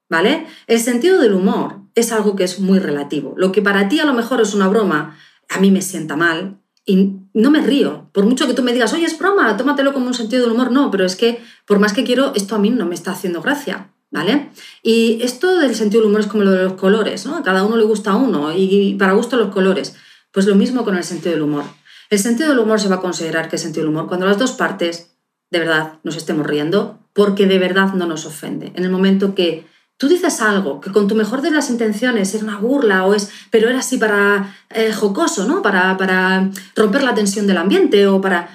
¿vale? 0.10 0.48
El 0.66 0.80
sentido 0.80 1.20
del 1.20 1.34
humor 1.34 1.82
es 1.96 2.12
algo 2.12 2.36
que 2.36 2.46
es 2.46 2.60
muy 2.60 2.80
relativo. 2.80 3.34
Lo 3.38 3.52
que 3.52 3.62
para 3.62 3.88
ti 3.90 4.00
a 4.00 4.06
lo 4.06 4.14
mejor 4.14 4.42
es 4.42 4.54
una 4.54 4.68
broma, 4.68 5.18
a 5.50 5.60
mí 5.60 5.70
me 5.70 5.82
sienta 5.82 6.16
mal 6.16 6.60
y 6.88 7.18
no 7.34 7.52
me 7.52 7.62
río. 7.62 8.10
Por 8.14 8.26
mucho 8.26 8.48
que 8.48 8.56
tú 8.56 8.64
me 8.64 8.74
digas, 8.74 8.94
oye, 8.94 9.06
es 9.06 9.20
broma, 9.20 9.56
tómatelo 9.58 9.94
como 9.94 10.08
un 10.08 10.16
sentido 10.16 10.44
del 10.44 10.54
humor, 10.54 10.72
no, 10.72 10.90
pero 10.90 11.06
es 11.06 11.16
que 11.16 11.40
por 11.66 11.78
más 11.78 11.94
que 11.94 12.04
quiero, 12.04 12.32
esto 12.34 12.56
a 12.56 12.60
mí 12.60 12.72
no 12.72 12.88
me 12.88 12.96
está 12.96 13.12
haciendo 13.12 13.44
gracia. 13.44 13.92
¿Vale? 14.10 14.52
Y 14.84 15.20
esto 15.22 15.58
del 15.58 15.76
sentido 15.76 16.02
del 16.02 16.10
humor 16.10 16.22
es 16.22 16.28
como 16.28 16.46
lo 16.46 16.52
de 16.52 16.64
los 16.64 16.74
colores, 16.74 17.26
¿no? 17.26 17.36
A 17.36 17.44
cada 17.44 17.66
uno 17.66 17.76
le 17.76 17.84
gusta 17.84 18.16
uno 18.16 18.54
y 18.56 18.96
para 18.98 19.12
gusto 19.12 19.36
los 19.36 19.54
colores. 19.54 19.98
Pues 20.32 20.46
lo 20.46 20.56
mismo 20.56 20.86
con 20.86 20.96
el 20.96 21.04
sentido 21.04 21.34
del 21.34 21.42
humor. 21.42 21.66
El 22.10 22.20
sentido 22.20 22.48
del 22.48 22.60
humor 22.60 22.80
se 22.80 22.88
va 22.88 22.96
a 22.96 23.02
considerar 23.02 23.50
que 23.50 23.58
es 23.58 23.62
sentido 23.62 23.86
del 23.86 23.94
humor 23.94 24.08
cuando 24.08 24.26
las 24.26 24.38
dos 24.38 24.54
partes 24.54 25.12
de 25.52 25.60
verdad 25.60 26.00
nos 26.04 26.16
estemos 26.16 26.48
riendo 26.48 27.00
porque 27.12 27.48
de 27.48 27.60
verdad 27.60 27.94
no 27.96 28.06
nos 28.06 28.26
ofende. 28.26 28.72
En 28.76 28.86
el 28.86 28.92
momento 28.92 29.36
que 29.36 29.66
tú 29.98 30.08
dices 30.08 30.42
algo 30.42 30.80
que 30.80 30.92
con 30.92 31.08
tu 31.08 31.16
mejor 31.16 31.42
de 31.42 31.52
las 31.52 31.70
intenciones 31.70 32.34
es 32.34 32.44
una 32.44 32.58
burla 32.58 33.06
o 33.06 33.14
es, 33.14 33.30
pero 33.52 33.70
era 33.70 33.80
así 33.80 33.98
para 33.98 34.56
eh, 34.70 34.94
jocoso, 34.94 35.48
¿no? 35.48 35.62
Para, 35.62 35.98
para 35.98 36.50
romper 36.76 37.04
la 37.04 37.16
tensión 37.16 37.48
del 37.48 37.58
ambiente 37.58 38.08
o 38.08 38.22
para... 38.22 38.50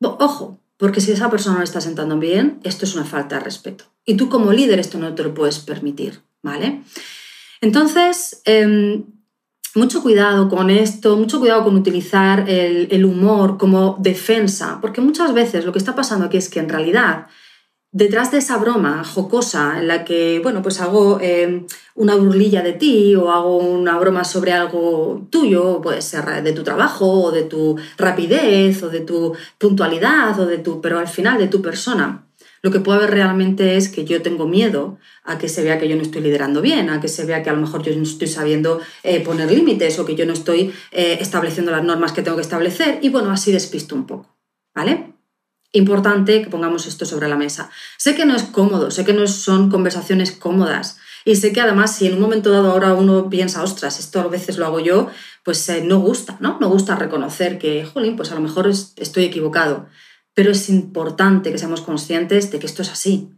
Ojo, 0.00 0.60
porque 0.76 1.00
si 1.00 1.12
esa 1.12 1.30
persona 1.30 1.58
no 1.58 1.64
está 1.64 1.80
sentando 1.80 2.18
bien, 2.18 2.60
esto 2.62 2.84
es 2.84 2.94
una 2.94 3.04
falta 3.04 3.38
de 3.38 3.44
respeto. 3.44 3.84
Y 4.04 4.16
tú 4.16 4.28
como 4.28 4.52
líder 4.52 4.78
esto 4.78 4.98
no 4.98 5.14
te 5.14 5.22
lo 5.22 5.32
puedes 5.32 5.58
permitir, 5.60 6.20
¿vale? 6.42 6.82
Entonces, 7.62 8.42
em, 8.44 9.04
mucho 9.74 10.02
cuidado 10.02 10.48
con 10.48 10.68
esto, 10.70 11.16
mucho 11.16 11.40
cuidado 11.40 11.64
con 11.64 11.76
utilizar 11.76 12.48
el, 12.48 13.04
humor 13.04 13.56
como 13.56 13.96
defensa, 13.98 14.78
porque 14.80 15.00
muchas 15.00 15.32
veces 15.32 15.64
lo 15.64 15.72
que 15.72 15.78
está 15.78 15.94
pasando 15.94 16.26
aquí 16.26 16.36
es 16.36 16.48
que 16.48 16.60
en 16.60 16.68
realidad 16.68 17.26
detrás 17.94 18.32
de 18.32 18.38
esa 18.38 18.58
broma 18.58 19.04
jocosa 19.04 19.78
en 19.78 19.86
la 19.86 20.04
que, 20.04 20.40
bueno, 20.42 20.62
pues 20.62 20.80
hago 20.80 21.20
em, 21.20 21.64
una 21.94 22.16
burlilla 22.16 22.60
de 22.60 22.72
ti 22.72 23.14
o 23.14 23.30
hago 23.30 23.58
una 23.58 23.96
broma 23.98 24.24
sobre 24.24 24.52
algo 24.52 25.28
tuyo, 25.30 25.80
puede 25.80 26.02
ser 26.02 26.42
de 26.42 26.52
tu 26.52 26.64
trabajo 26.64 27.06
o 27.06 27.30
de 27.30 27.44
tu 27.44 27.76
rapidez 27.96 28.82
o 28.82 28.90
de 28.90 29.00
tu 29.00 29.34
puntualidad 29.58 30.38
o 30.40 30.44
de 30.44 30.58
tu, 30.58 30.80
pero 30.80 30.98
al 30.98 31.06
final 31.06 31.38
de 31.38 31.46
tu 31.46 31.62
persona. 31.62 32.26
Lo 32.62 32.72
que 32.72 32.80
puede 32.80 32.98
haber 32.98 33.10
realmente 33.10 33.76
es 33.76 33.88
que 33.88 34.04
yo 34.04 34.22
tengo 34.22 34.48
miedo 34.48 34.98
a 35.22 35.38
que 35.38 35.48
se 35.48 35.62
vea 35.62 35.78
que 35.78 35.88
yo 35.88 35.94
no 35.94 36.02
estoy 36.02 36.22
liderando 36.22 36.62
bien, 36.62 36.90
a 36.90 37.00
que 37.00 37.08
se 37.08 37.24
vea 37.24 37.44
que 37.44 37.50
a 37.50 37.52
lo 37.52 37.60
mejor 37.60 37.82
yo 37.82 37.94
no 37.94 38.02
estoy 38.02 38.26
sabiendo 38.26 38.80
eh, 39.04 39.20
poner 39.20 39.52
límites 39.52 39.98
o 40.00 40.04
que 40.04 40.16
yo 40.16 40.26
no 40.26 40.32
estoy 40.32 40.74
eh, 40.90 41.18
estableciendo 41.20 41.70
las 41.70 41.84
normas 41.84 42.12
que 42.12 42.22
tengo 42.22 42.38
que 42.38 42.42
establecer 42.42 42.98
y 43.02 43.10
bueno, 43.10 43.30
así 43.30 43.52
despisto 43.52 43.94
un 43.94 44.06
poco, 44.06 44.34
¿vale? 44.74 45.13
Importante 45.74 46.40
que 46.40 46.48
pongamos 46.48 46.86
esto 46.86 47.04
sobre 47.04 47.28
la 47.28 47.36
mesa. 47.36 47.68
Sé 47.98 48.14
que 48.14 48.24
no 48.24 48.34
es 48.34 48.44
cómodo, 48.44 48.90
sé 48.90 49.04
que 49.04 49.12
no 49.12 49.26
son 49.26 49.70
conversaciones 49.70 50.32
cómodas 50.32 50.96
y 51.26 51.36
sé 51.36 51.52
que 51.52 51.60
además 51.60 51.94
si 51.94 52.06
en 52.06 52.14
un 52.14 52.20
momento 52.20 52.50
dado 52.50 52.70
ahora 52.70 52.94
uno 52.94 53.28
piensa, 53.28 53.62
ostras, 53.62 54.00
esto 54.00 54.20
a 54.20 54.28
veces 54.28 54.56
lo 54.56 54.64
hago 54.64 54.80
yo, 54.80 55.08
pues 55.42 55.68
eh, 55.68 55.82
no 55.84 55.98
gusta, 55.98 56.38
¿no? 56.40 56.58
No 56.58 56.68
gusta 56.68 56.96
reconocer 56.96 57.58
que, 57.58 57.84
jolín, 57.84 58.16
pues 58.16 58.32
a 58.32 58.34
lo 58.34 58.40
mejor 58.40 58.66
estoy 58.68 59.24
equivocado 59.24 59.86
pero 60.34 60.50
es 60.50 60.68
importante 60.68 61.50
que 61.52 61.58
seamos 61.58 61.80
conscientes 61.80 62.50
de 62.50 62.58
que 62.58 62.66
esto 62.66 62.82
es 62.82 62.90
así. 62.90 63.30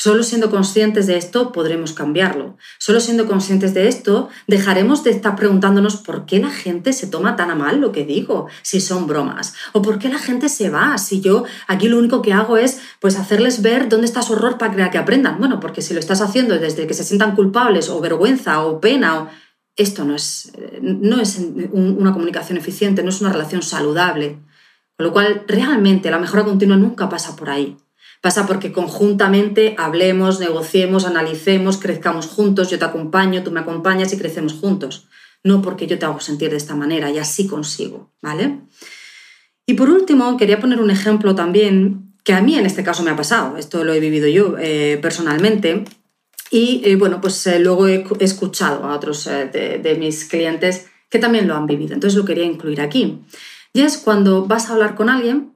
Solo 0.00 0.22
siendo 0.22 0.48
conscientes 0.48 1.08
de 1.08 1.16
esto 1.16 1.50
podremos 1.50 1.92
cambiarlo. 1.92 2.56
Solo 2.78 3.00
siendo 3.00 3.26
conscientes 3.26 3.74
de 3.74 3.88
esto 3.88 4.28
dejaremos 4.46 5.02
de 5.02 5.10
estar 5.10 5.34
preguntándonos 5.34 5.96
por 5.96 6.24
qué 6.24 6.38
la 6.38 6.50
gente 6.50 6.92
se 6.92 7.08
toma 7.08 7.34
tan 7.34 7.50
a 7.50 7.56
mal 7.56 7.80
lo 7.80 7.90
que 7.90 8.04
digo, 8.04 8.46
si 8.62 8.80
son 8.80 9.08
bromas, 9.08 9.54
o 9.72 9.82
por 9.82 9.98
qué 9.98 10.08
la 10.08 10.20
gente 10.20 10.48
se 10.48 10.70
va, 10.70 10.96
si 10.98 11.20
yo 11.20 11.42
aquí 11.66 11.88
lo 11.88 11.98
único 11.98 12.22
que 12.22 12.32
hago 12.32 12.56
es 12.56 12.80
pues 13.00 13.18
hacerles 13.18 13.60
ver 13.60 13.88
dónde 13.88 14.06
está 14.06 14.22
su 14.22 14.34
horror 14.34 14.56
para 14.56 14.88
que 14.88 14.98
aprendan. 14.98 15.40
Bueno, 15.40 15.58
porque 15.58 15.82
si 15.82 15.94
lo 15.94 15.98
estás 15.98 16.20
haciendo 16.20 16.56
desde 16.60 16.86
que 16.86 16.94
se 16.94 17.02
sientan 17.02 17.34
culpables 17.34 17.88
o 17.88 18.00
vergüenza 18.00 18.64
o 18.64 18.80
pena 18.80 19.30
esto 19.74 20.04
no 20.04 20.14
es, 20.14 20.52
no 20.80 21.20
es 21.20 21.40
una 21.72 22.12
comunicación 22.12 22.56
eficiente, 22.56 23.02
no 23.02 23.08
es 23.08 23.20
una 23.20 23.32
relación 23.32 23.62
saludable. 23.62 24.38
Con 24.96 25.06
lo 25.06 25.12
cual, 25.12 25.42
realmente 25.48 26.08
la 26.08 26.20
mejora 26.20 26.44
continua 26.44 26.76
nunca 26.76 27.08
pasa 27.08 27.34
por 27.34 27.50
ahí. 27.50 27.76
Pasa 28.20 28.46
porque 28.46 28.72
conjuntamente 28.72 29.76
hablemos, 29.78 30.40
negociemos, 30.40 31.04
analicemos, 31.04 31.76
crezcamos 31.76 32.26
juntos, 32.26 32.68
yo 32.70 32.78
te 32.78 32.84
acompaño, 32.84 33.44
tú 33.44 33.52
me 33.52 33.60
acompañas 33.60 34.12
y 34.12 34.18
crecemos 34.18 34.54
juntos. 34.54 35.08
No 35.44 35.62
porque 35.62 35.86
yo 35.86 35.98
te 35.98 36.06
hago 36.06 36.18
sentir 36.18 36.50
de 36.50 36.56
esta 36.56 36.74
manera 36.74 37.10
y 37.10 37.18
así 37.18 37.46
consigo, 37.46 38.12
¿vale? 38.20 38.60
Y 39.66 39.74
por 39.74 39.88
último, 39.90 40.36
quería 40.36 40.58
poner 40.58 40.80
un 40.80 40.90
ejemplo 40.90 41.34
también 41.34 42.14
que 42.24 42.32
a 42.32 42.42
mí 42.42 42.58
en 42.58 42.66
este 42.66 42.82
caso 42.82 43.02
me 43.04 43.10
ha 43.10 43.16
pasado. 43.16 43.56
Esto 43.56 43.84
lo 43.84 43.92
he 43.92 44.00
vivido 44.00 44.26
yo 44.26 44.56
eh, 44.58 44.98
personalmente. 45.00 45.84
Y 46.50 46.82
eh, 46.84 46.96
bueno, 46.96 47.20
pues 47.20 47.46
eh, 47.46 47.60
luego 47.60 47.86
he 47.86 48.04
escuchado 48.20 48.84
a 48.84 48.96
otros 48.96 49.26
de, 49.26 49.78
de 49.78 49.94
mis 49.96 50.24
clientes 50.24 50.86
que 51.08 51.18
también 51.18 51.46
lo 51.46 51.54
han 51.54 51.66
vivido. 51.66 51.94
Entonces 51.94 52.18
lo 52.18 52.24
quería 52.24 52.44
incluir 52.44 52.80
aquí. 52.80 53.20
Y 53.72 53.82
es 53.82 53.98
cuando 53.98 54.46
vas 54.46 54.68
a 54.68 54.72
hablar 54.72 54.94
con 54.94 55.08
alguien, 55.08 55.52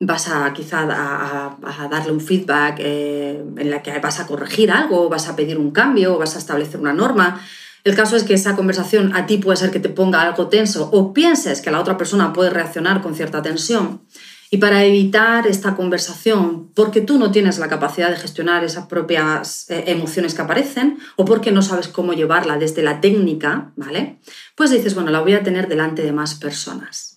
vas 0.00 0.28
a 0.28 0.52
quizá 0.52 0.82
a, 0.82 1.88
darle 1.90 2.12
un 2.12 2.20
feedback 2.20 2.76
eh, 2.80 3.42
en 3.56 3.70
la 3.70 3.82
que 3.82 3.98
vas 3.98 4.20
a 4.20 4.26
corregir 4.26 4.70
algo, 4.70 5.08
vas 5.08 5.28
a 5.28 5.36
pedir 5.36 5.58
un 5.58 5.70
cambio, 5.70 6.18
vas 6.18 6.36
a 6.36 6.38
establecer 6.38 6.80
una 6.80 6.92
norma. 6.92 7.40
El 7.84 7.94
caso 7.94 8.16
es 8.16 8.24
que 8.24 8.34
esa 8.34 8.56
conversación 8.56 9.14
a 9.14 9.26
ti 9.26 9.38
puede 9.38 9.56
ser 9.56 9.70
que 9.70 9.80
te 9.80 9.88
ponga 9.88 10.20
algo 10.20 10.48
tenso 10.48 10.90
o 10.92 11.12
pienses 11.12 11.62
que 11.62 11.70
la 11.70 11.80
otra 11.80 11.96
persona 11.96 12.32
puede 12.32 12.50
reaccionar 12.50 13.00
con 13.00 13.14
cierta 13.14 13.42
tensión. 13.42 14.02
Y 14.50 14.58
para 14.58 14.84
evitar 14.84 15.46
esta 15.46 15.74
conversación, 15.74 16.70
porque 16.74 17.00
tú 17.00 17.18
no 17.18 17.32
tienes 17.32 17.58
la 17.58 17.68
capacidad 17.68 18.10
de 18.10 18.16
gestionar 18.16 18.64
esas 18.64 18.86
propias 18.86 19.68
eh, 19.70 19.84
emociones 19.88 20.34
que 20.34 20.42
aparecen 20.42 20.98
o 21.16 21.24
porque 21.24 21.50
no 21.50 21.62
sabes 21.62 21.88
cómo 21.88 22.12
llevarla 22.12 22.56
desde 22.56 22.82
la 22.82 23.00
técnica, 23.00 23.72
¿vale? 23.76 24.20
Pues 24.54 24.70
dices, 24.70 24.94
bueno, 24.94 25.10
la 25.10 25.20
voy 25.20 25.34
a 25.34 25.42
tener 25.42 25.66
delante 25.66 26.02
de 26.02 26.12
más 26.12 26.36
personas. 26.36 27.15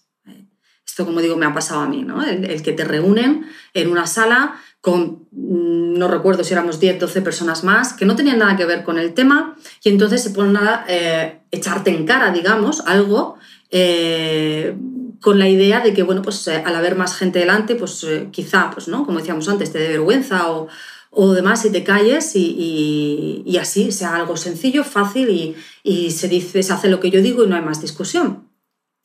Como 1.05 1.21
digo, 1.21 1.37
me 1.37 1.45
ha 1.45 1.53
pasado 1.53 1.81
a 1.81 1.87
mí. 1.87 2.05
El, 2.27 2.61
que 2.61 2.73
te 2.73 2.83
reúnen 2.83 3.45
en 3.73 3.89
una 3.89 4.07
sala 4.07 4.55
con, 4.81 5.27
mm, 5.31 5.97
no 5.97 6.07
recuerdo 6.07 6.43
si 6.43 6.53
éramos 6.53 6.79
10, 6.79 6.99
12 6.99 7.21
personas 7.21 7.63
más, 7.63 7.93
que 7.93 8.05
no 8.05 8.15
tenían 8.15 8.39
nada 8.39 8.55
que 8.55 8.65
ver 8.65 8.83
con 8.83 8.97
el 8.97 9.13
tema 9.13 9.57
y 9.83 9.89
entonces 9.89 10.23
se 10.23 10.29
ponen 10.31 10.57
a 10.57 10.85
eh, 10.87 11.41
echarte 11.51 11.91
en 11.91 12.05
cara, 12.05 12.31
digamos, 12.31 12.81
algo 12.85 13.37
eh, 13.71 14.75
con 15.21 15.37
la 15.37 15.49
idea 15.49 15.81
de 15.81 15.93
que, 15.93 16.03
bueno, 16.03 16.21
pues 16.21 16.47
eh, 16.47 16.63
al 16.65 16.75
haber 16.75 16.95
más 16.95 17.15
gente 17.15 17.39
delante, 17.39 17.75
pues 17.75 18.05
quizá, 18.31 18.71
pues, 18.71 18.87
¿no? 18.87 19.05
Como 19.05 19.19
decíamos 19.19 19.49
antes, 19.49 19.71
te 19.71 19.79
dé 19.79 19.89
vergüenza 19.89 20.49
o, 20.51 20.69
o 21.11 21.33
demás 21.33 21.65
y 21.65 21.71
te 21.71 21.83
calles 21.83 22.35
y, 22.35 23.43
y, 23.45 23.57
así 23.57 23.91
sea 23.91 24.15
algo 24.15 24.37
sencillo, 24.37 24.83
fácil 24.83 25.29
y, 25.29 25.55
y, 25.83 26.11
se 26.11 26.27
dice, 26.27 26.61
se 26.61 26.73
hace 26.73 26.89
lo 26.89 26.99
que 26.99 27.09
yo 27.09 27.21
digo 27.21 27.43
y 27.43 27.47
no 27.47 27.55
hay 27.55 27.61
más 27.61 27.81
discusión. 27.81 28.47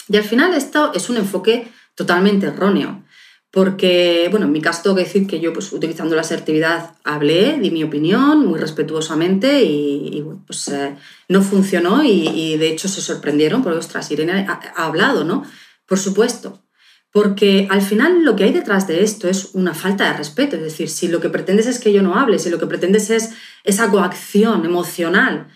Y 0.09 0.17
al 0.17 0.25
final 0.25 0.53
esto 0.55 0.93
es 0.95 1.09
un 1.09 1.17
enfoque 1.17 1.73
totalmente 1.95 2.47
erróneo. 2.47 3.03
Porque, 3.51 4.27
bueno, 4.33 4.47
en 4.47 4.53
mi 4.53 4.61
caso 4.61 4.83
tengo 4.83 4.97
que 4.97 5.05
decir 5.05 5.29
que 5.29 5.39
yo, 5.39 5.53
pues 5.53 5.73
utilizando 5.73 6.17
la 6.17 6.23
asertividad, 6.23 6.97
hablé, 7.05 7.61
di 7.61 7.71
mi 7.71 7.85
opinión 7.85 8.45
muy 8.45 8.59
respetuosamente 8.59 9.63
y, 9.63 10.25
pues 10.45 10.67
eh, 10.69 10.97
no 11.29 11.41
funcionó 11.41 12.03
y, 12.03 12.57
de 12.57 12.69
hecho 12.69 12.89
se 12.89 13.01
sorprendieron 13.01 13.63
porque, 13.63 13.79
ostras, 13.79 14.11
Irene 14.11 14.45
ha, 14.49 14.61
ha, 14.77 14.87
hablado, 14.87 15.23
¿no? 15.23 15.45
Por 15.87 15.99
supuesto. 15.99 16.65
Porque 17.13 17.69
al 17.71 17.81
final 17.81 18.25
lo 18.25 18.35
que 18.35 18.43
hay 18.43 18.53
detrás 18.53 18.89
de 18.89 19.05
esto 19.05 19.29
es 19.29 19.51
una 19.53 19.73
falta 19.73 20.11
de 20.11 20.19
respeto. 20.19 20.57
Es 20.57 20.63
decir, 20.63 20.89
si 20.89 21.07
lo 21.07 21.21
que 21.21 21.29
pretendes 21.29 21.69
es 21.69 21.79
que 21.79 21.93
yo 21.93 22.03
no 22.03 22.19
hable, 22.19 22.41
si 22.41 22.51
lo 22.51 22.59
que 22.59 22.67
pretendes 22.67 23.09
es 23.11 23.31
esa 23.63 23.89
coacción 23.89 24.65
emocional, 24.65 25.47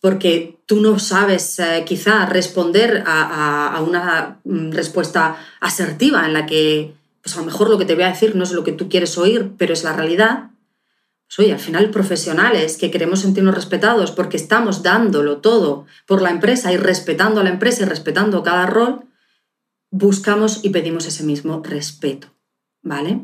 porque 0.00 0.58
tú 0.66 0.80
no 0.80 0.98
sabes 0.98 1.58
eh, 1.58 1.84
quizá 1.86 2.26
responder 2.26 3.02
a, 3.06 3.82
una 3.86 4.40
mm, 4.44 4.70
respuesta 4.72 5.36
asertiva 5.60 6.26
en 6.26 6.32
la 6.32 6.46
que 6.46 6.94
pues 7.22 7.36
a 7.36 7.40
lo 7.40 7.46
mejor 7.46 7.68
lo 7.68 7.78
que 7.78 7.84
te 7.84 7.94
voy 7.94 8.04
a 8.04 8.10
decir 8.10 8.36
no 8.36 8.44
es 8.44 8.52
lo 8.52 8.64
que 8.64 8.72
tú 8.72 8.88
quieres 8.88 9.18
oír, 9.18 9.50
pero 9.58 9.72
es 9.72 9.84
la 9.84 9.92
realidad. 9.92 10.50
Pues 11.26 11.40
oye, 11.40 11.52
al 11.52 11.58
final 11.58 11.90
profesionales 11.90 12.78
que 12.78 12.90
queremos 12.90 13.20
sentirnos 13.20 13.54
respetados 13.54 14.12
porque 14.12 14.36
estamos 14.36 14.82
dándolo 14.82 15.38
todo 15.38 15.84
por 16.06 16.22
la 16.22 16.30
empresa 16.30 16.72
y 16.72 16.76
respetando 16.76 17.40
a 17.40 17.44
la 17.44 17.50
empresa 17.50 17.82
y 17.82 17.86
respetando 17.86 18.42
cada 18.42 18.66
rol, 18.66 19.04
buscamos 19.90 20.64
y 20.64 20.70
pedimos 20.70 21.06
ese 21.06 21.24
mismo 21.24 21.62
respeto, 21.62 22.28
¿vale? 22.82 23.20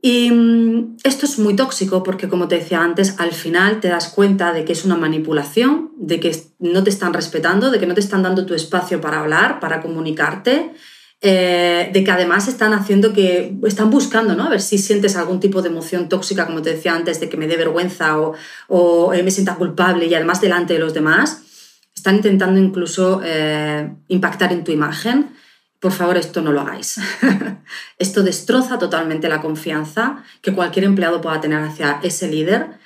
Y 0.00 0.30
mm, 0.30 0.98
esto 1.02 1.26
es 1.26 1.38
muy 1.38 1.56
tóxico 1.56 2.02
porque, 2.02 2.28
como 2.28 2.46
te 2.48 2.56
decía 2.56 2.82
antes, 2.82 3.16
al 3.18 3.32
final 3.32 3.80
te 3.80 3.88
das 3.88 4.08
cuenta 4.08 4.52
de 4.52 4.64
que 4.64 4.72
es 4.72 4.84
una 4.84 4.96
manipulación, 4.96 5.90
de 5.96 6.20
que 6.20 6.36
no 6.60 6.84
te 6.84 6.90
están 6.90 7.12
respetando, 7.12 7.70
de 7.70 7.80
que 7.80 7.86
no 7.86 7.94
te 7.94 8.00
están 8.00 8.22
dando 8.22 8.46
tu 8.46 8.54
espacio 8.54 9.00
para 9.00 9.20
hablar, 9.20 9.58
para 9.58 9.80
comunicarte, 9.80 10.72
eh, 11.20 11.90
de 11.92 12.04
que 12.04 12.10
además 12.12 12.46
están 12.46 12.74
haciendo 12.74 13.12
que, 13.12 13.58
están 13.64 13.90
buscando, 13.90 14.36
¿no? 14.36 14.44
A 14.44 14.50
ver 14.50 14.60
si 14.60 14.78
sientes 14.78 15.16
algún 15.16 15.40
tipo 15.40 15.62
de 15.62 15.68
emoción 15.68 16.08
tóxica, 16.08 16.46
como 16.46 16.62
te 16.62 16.70
decía 16.70 16.94
antes, 16.94 17.18
de 17.18 17.28
que 17.28 17.36
me 17.36 17.48
dé 17.48 17.56
vergüenza 17.56 18.20
o, 18.20 18.34
o 18.68 19.12
eh, 19.12 19.24
me 19.24 19.32
sienta 19.32 19.56
culpable 19.56 20.06
y 20.06 20.14
además 20.14 20.40
delante 20.40 20.74
de 20.74 20.78
los 20.78 20.94
demás. 20.94 21.42
Están 21.92 22.16
intentando 22.16 22.60
incluso 22.60 23.20
eh, 23.24 23.90
impactar 24.06 24.52
en 24.52 24.62
tu 24.62 24.70
imagen. 24.70 25.34
Por 25.80 25.92
favor, 25.92 26.16
esto 26.16 26.42
no 26.42 26.52
lo 26.52 26.60
hagáis. 26.60 27.00
esto 27.98 28.22
destroza 28.22 28.78
totalmente 28.78 29.28
la 29.28 29.40
confianza 29.40 30.24
que 30.42 30.52
cualquier 30.52 30.84
empleado 30.84 31.20
pueda 31.20 31.40
tener 31.40 31.62
hacia 31.62 32.00
ese 32.02 32.28
líder 32.28 32.78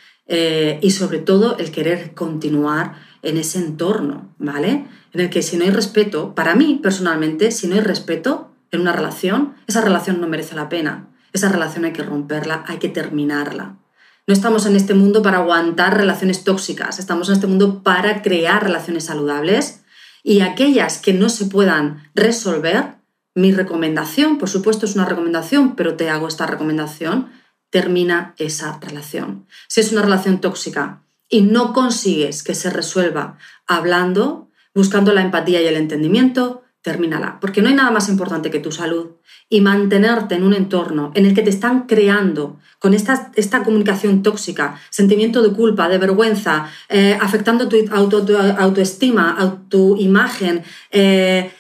y 0.81 0.91
sobre 0.93 1.19
todo 1.19 1.59
el 1.59 1.71
querer 1.73 2.15
continuar 2.15 2.95
en 3.23 3.37
ese 3.37 3.59
entorno, 3.59 4.35
¿vale? 4.39 4.87
En 5.13 5.21
el 5.21 5.31
que 5.31 5.43
si 5.43 5.57
no 5.57 5.65
hay 5.65 5.71
respeto, 5.71 6.35
para 6.35 6.55
mí 6.55 6.81
personalmente, 6.83 7.51
si 7.51 7.67
no 7.67 7.75
hay 7.75 7.81
respeto 7.81 8.51
en 8.71 8.81
una 8.81 8.93
relación, 8.93 9.55
esa 9.67 9.81
relación 9.81 10.21
no 10.21 10.29
merece 10.29 10.55
la 10.55 10.69
pena. 10.69 11.09
Esa 11.33 11.49
relación 11.49 11.85
hay 11.85 11.93
que 11.93 12.03
romperla, 12.03 12.65
hay 12.67 12.79
que 12.79 12.89
terminarla. 12.89 13.77
No 14.27 14.35
estamos 14.35 14.67
en 14.67 14.77
este 14.77 14.95
mundo 14.95 15.23
para 15.23 15.39
aguantar 15.39 15.97
relaciones 15.97 16.45
tóxicas, 16.45 16.99
estamos 16.99 17.29
en 17.29 17.35
este 17.35 17.47
mundo 17.47 17.83
para 17.83 18.23
crear 18.23 18.63
relaciones 18.63 19.05
saludables 19.05 19.82
y 20.23 20.41
aquellas 20.41 20.99
que 20.99 21.13
no 21.13 21.29
se 21.29 21.47
puedan 21.47 22.11
resolver, 22.15 22.97
mi 23.35 23.53
recomendación, 23.53 24.39
por 24.39 24.49
supuesto 24.49 24.87
es 24.87 24.95
una 24.95 25.07
recomendación, 25.07 25.75
pero 25.75 25.97
te 25.97 26.11
hago 26.11 26.29
esta 26.29 26.47
recomendación, 26.47 27.31
termina 27.71 28.35
esa 28.37 28.79
relación. 28.81 29.47
Si 29.69 29.81
es 29.81 29.93
una 29.93 30.03
relación 30.03 30.41
tóxica 30.41 31.03
y 31.29 31.41
no 31.41 31.73
consigues 31.73 32.43
que 32.43 32.55
se 32.55 32.69
resuelva 32.71 33.39
hablando, 33.67 34.51
buscando 34.75 35.13
la 35.13 35.23
empatía 35.23 35.63
y 35.63 35.67
el 35.67 35.77
entendimiento, 35.77 36.63
termínala. 36.83 37.39
Porque 37.41 37.63
no 37.63 37.69
hay 37.69 37.75
nada 37.75 37.91
más 37.91 38.09
importante 38.09 38.51
que 38.51 38.59
tu 38.59 38.73
salud. 38.73 39.13
Y 39.49 39.61
mantenerte 39.61 40.35
en 40.35 40.43
un 40.43 40.55
entorno 40.55 41.13
en 41.15 41.27
el 41.27 41.35
que 41.35 41.43
te 41.43 41.51
están 41.51 41.87
creando 41.87 42.59
con 42.79 42.95
esta, 42.95 43.31
esta 43.37 43.63
comunicación 43.63 44.23
tóxica, 44.23 44.81
sentimiento 44.91 45.43
de 45.43 45.53
culpa, 45.53 45.89
de 45.89 45.99
vergüenza, 45.99 46.67
eh, 46.89 47.17
afectando 47.21 47.69
tu, 47.69 47.77
auto, 47.93 48.25
tu 48.25 48.37
autoestima, 48.37 49.63
tu 49.69 49.97
imagen, 49.97 50.65
eh, 50.91 51.53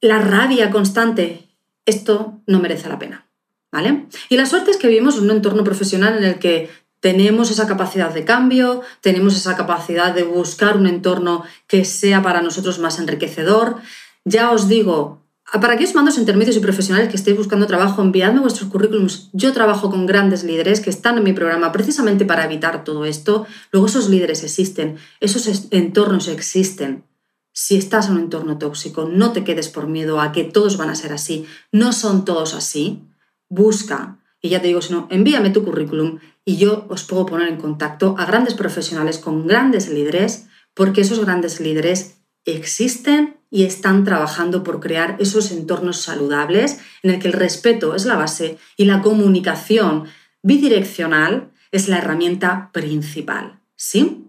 la 0.00 0.18
rabia 0.18 0.70
constante, 0.70 1.48
esto 1.86 2.40
no 2.46 2.60
merece 2.60 2.88
la 2.88 2.98
pena. 2.98 3.26
¿Vale? 3.72 4.06
Y 4.28 4.36
la 4.36 4.46
suerte 4.46 4.72
es 4.72 4.76
que 4.76 4.88
vivimos 4.88 5.16
en 5.16 5.24
un 5.24 5.30
entorno 5.30 5.62
profesional 5.62 6.18
en 6.18 6.24
el 6.24 6.38
que 6.40 6.68
tenemos 7.00 7.50
esa 7.50 7.66
capacidad 7.66 8.12
de 8.12 8.24
cambio, 8.24 8.82
tenemos 9.00 9.36
esa 9.36 9.56
capacidad 9.56 10.12
de 10.12 10.24
buscar 10.24 10.76
un 10.76 10.86
entorno 10.86 11.44
que 11.66 11.84
sea 11.84 12.22
para 12.22 12.42
nosotros 12.42 12.78
más 12.78 12.98
enriquecedor. 12.98 13.76
Ya 14.24 14.50
os 14.50 14.68
digo, 14.68 15.20
para 15.60 15.74
aquellos 15.74 15.94
mandos 15.94 16.18
intermedios 16.18 16.56
y 16.56 16.60
profesionales 16.60 17.08
que 17.08 17.16
estéis 17.16 17.36
buscando 17.36 17.66
trabajo, 17.66 18.02
enviadme 18.02 18.40
vuestros 18.40 18.70
currículums. 18.70 19.30
Yo 19.32 19.52
trabajo 19.52 19.90
con 19.90 20.06
grandes 20.06 20.44
líderes 20.44 20.80
que 20.80 20.90
están 20.90 21.18
en 21.18 21.24
mi 21.24 21.32
programa 21.32 21.72
precisamente 21.72 22.24
para 22.24 22.44
evitar 22.44 22.84
todo 22.84 23.04
esto. 23.04 23.46
Luego 23.72 23.88
esos 23.88 24.08
líderes 24.08 24.44
existen, 24.44 24.98
esos 25.18 25.68
entornos 25.72 26.28
existen. 26.28 27.04
Si 27.52 27.76
estás 27.76 28.06
en 28.06 28.12
un 28.12 28.20
entorno 28.20 28.58
tóxico, 28.58 29.06
no 29.06 29.32
te 29.32 29.42
quedes 29.42 29.68
por 29.68 29.88
miedo 29.88 30.20
a 30.20 30.30
que 30.30 30.44
todos 30.44 30.76
van 30.76 30.90
a 30.90 30.94
ser 30.94 31.12
así. 31.12 31.46
No 31.72 31.92
son 31.92 32.24
todos 32.24 32.54
así. 32.54 33.02
Busca. 33.48 34.18
Y 34.40 34.50
ya 34.50 34.60
te 34.60 34.68
digo, 34.68 34.80
si 34.80 34.92
no, 34.92 35.08
envíame 35.10 35.50
tu 35.50 35.64
currículum 35.64 36.20
y 36.44 36.58
yo 36.58 36.86
os 36.88 37.02
puedo 37.02 37.26
poner 37.26 37.48
en 37.48 37.56
contacto 37.56 38.14
a 38.18 38.24
grandes 38.24 38.54
profesionales 38.54 39.18
con 39.18 39.48
grandes 39.48 39.88
líderes, 39.88 40.46
porque 40.74 41.00
esos 41.00 41.20
grandes 41.24 41.60
líderes 41.60 42.18
existen 42.44 43.39
y 43.50 43.64
están 43.64 44.04
trabajando 44.04 44.62
por 44.62 44.80
crear 44.80 45.16
esos 45.18 45.50
entornos 45.50 46.00
saludables 46.00 46.78
en 47.02 47.10
el 47.10 47.18
que 47.18 47.28
el 47.28 47.34
respeto 47.34 47.94
es 47.94 48.04
la 48.04 48.16
base 48.16 48.58
y 48.76 48.84
la 48.84 49.02
comunicación 49.02 50.04
bidireccional 50.42 51.50
es 51.72 51.88
la 51.88 51.98
herramienta 51.98 52.70
principal. 52.72 53.60
¿Sí? 53.76 54.26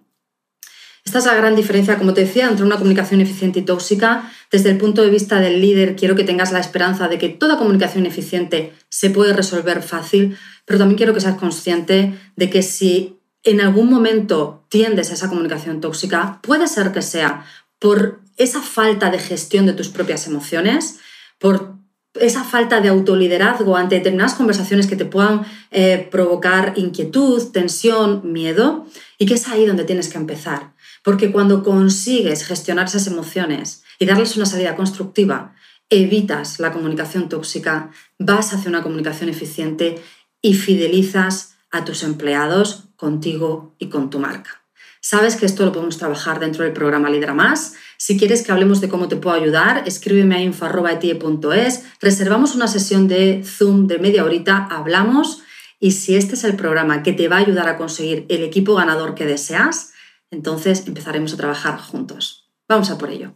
Esta 1.04 1.18
es 1.20 1.26
la 1.26 1.36
gran 1.36 1.56
diferencia, 1.56 1.98
como 1.98 2.14
te 2.14 2.22
decía, 2.22 2.48
entre 2.48 2.66
una 2.66 2.78
comunicación 2.78 3.22
eficiente 3.22 3.60
y 3.60 3.64
tóxica. 3.64 4.32
Desde 4.52 4.70
el 4.70 4.78
punto 4.78 5.02
de 5.02 5.10
vista 5.10 5.40
del 5.40 5.60
líder, 5.60 5.96
quiero 5.96 6.16
que 6.16 6.24
tengas 6.24 6.52
la 6.52 6.60
esperanza 6.60 7.08
de 7.08 7.18
que 7.18 7.30
toda 7.30 7.58
comunicación 7.58 8.06
eficiente 8.06 8.74
se 8.90 9.10
puede 9.10 9.34
resolver 9.34 9.82
fácil, 9.82 10.38
pero 10.66 10.78
también 10.78 10.98
quiero 10.98 11.14
que 11.14 11.22
seas 11.22 11.38
consciente 11.38 12.14
de 12.36 12.50
que 12.50 12.62
si 12.62 13.18
en 13.44 13.62
algún 13.62 13.90
momento 13.90 14.64
tiendes 14.70 15.10
a 15.10 15.16
esa 15.16 15.28
comunicación 15.28 15.82
tóxica, 15.82 16.40
puede 16.44 16.68
ser 16.68 16.92
que 16.92 17.02
sea 17.02 17.46
por 17.80 18.22
esa 18.44 18.62
falta 18.62 19.10
de 19.10 19.20
gestión 19.20 19.66
de 19.66 19.74
tus 19.74 19.90
propias 19.90 20.28
emociones, 20.28 21.00
por 21.40 21.76
esa 22.16 22.44
falta 22.44 22.82
de 22.82 22.90
autoliderazgo 22.90 23.78
ante 23.78 23.96
determinadas 23.96 24.34
conversaciones 24.34 24.88
que 24.88 24.98
te 24.98 25.06
puedan 25.06 25.46
eh, 25.72 26.08
provocar 26.12 26.74
inquietud, 26.76 27.52
tensión, 27.52 28.32
miedo, 28.32 28.86
y 29.18 29.26
que 29.26 29.36
es 29.36 29.48
ahí 29.48 29.66
donde 29.66 29.86
tienes 29.86 30.10
que 30.10 30.18
empezar. 30.18 30.74
Porque 31.04 31.32
cuando 31.32 31.64
consigues 31.64 32.46
gestionar 32.46 32.88
esas 32.88 33.08
emociones 33.08 33.84
y 33.98 34.06
darles 34.06 34.36
una 34.36 34.46
salida 34.46 34.76
constructiva, 34.76 35.56
evitas 35.90 36.60
la 36.60 36.72
comunicación 36.72 37.30
tóxica, 37.30 37.92
vas 38.20 38.54
hacia 38.54 38.70
una 38.70 38.84
comunicación 38.84 39.30
eficiente 39.30 40.02
y 40.42 40.54
fidelizas 40.56 41.56
a 41.70 41.86
tus 41.86 42.04
empleados 42.04 42.86
contigo 42.96 43.76
y 43.80 43.88
con 43.88 44.10
tu 44.10 44.20
marca. 44.20 44.62
Sabes 45.04 45.36
que 45.36 45.48
esto 45.48 45.66
lo 45.66 45.72
podemos 45.72 45.98
trabajar 45.98 46.40
dentro 46.40 46.64
del 46.64 46.74
programa 46.74 47.10
Lidera 47.10 47.34
Más. 47.34 47.74
Si 48.04 48.18
quieres 48.18 48.42
que 48.42 48.52
hablemos 48.52 48.82
de 48.82 48.90
cómo 48.90 49.08
te 49.08 49.16
puedo 49.16 49.36
ayudar, 49.36 49.84
escríbeme 49.86 50.36
a 50.36 50.42
info.etie.es, 50.42 51.86
reservamos 52.00 52.56
una 52.56 52.68
sesión 52.68 53.08
de 53.08 53.44
Zoom 53.46 53.86
de 53.86 54.00
media 54.00 54.26
horita, 54.26 54.68
hablamos 54.72 55.44
y 55.80 55.92
si 55.92 56.16
este 56.16 56.34
es 56.34 56.44
el 56.44 56.56
programa 56.56 57.04
que 57.04 57.14
te 57.14 57.28
va 57.28 57.36
a 57.36 57.42
ayudar 57.42 57.70
a 57.70 57.78
conseguir 57.78 58.26
el 58.30 58.42
equipo 58.42 58.74
ganador 58.74 59.14
que 59.14 59.28
deseas, 59.28 59.94
entonces 60.32 60.88
empezaremos 60.88 61.36
a 61.36 61.38
trabajar 61.38 61.78
juntos. 61.78 62.50
Vamos 62.68 62.90
a 62.90 62.98
por 62.98 63.12
ello. 63.12 63.36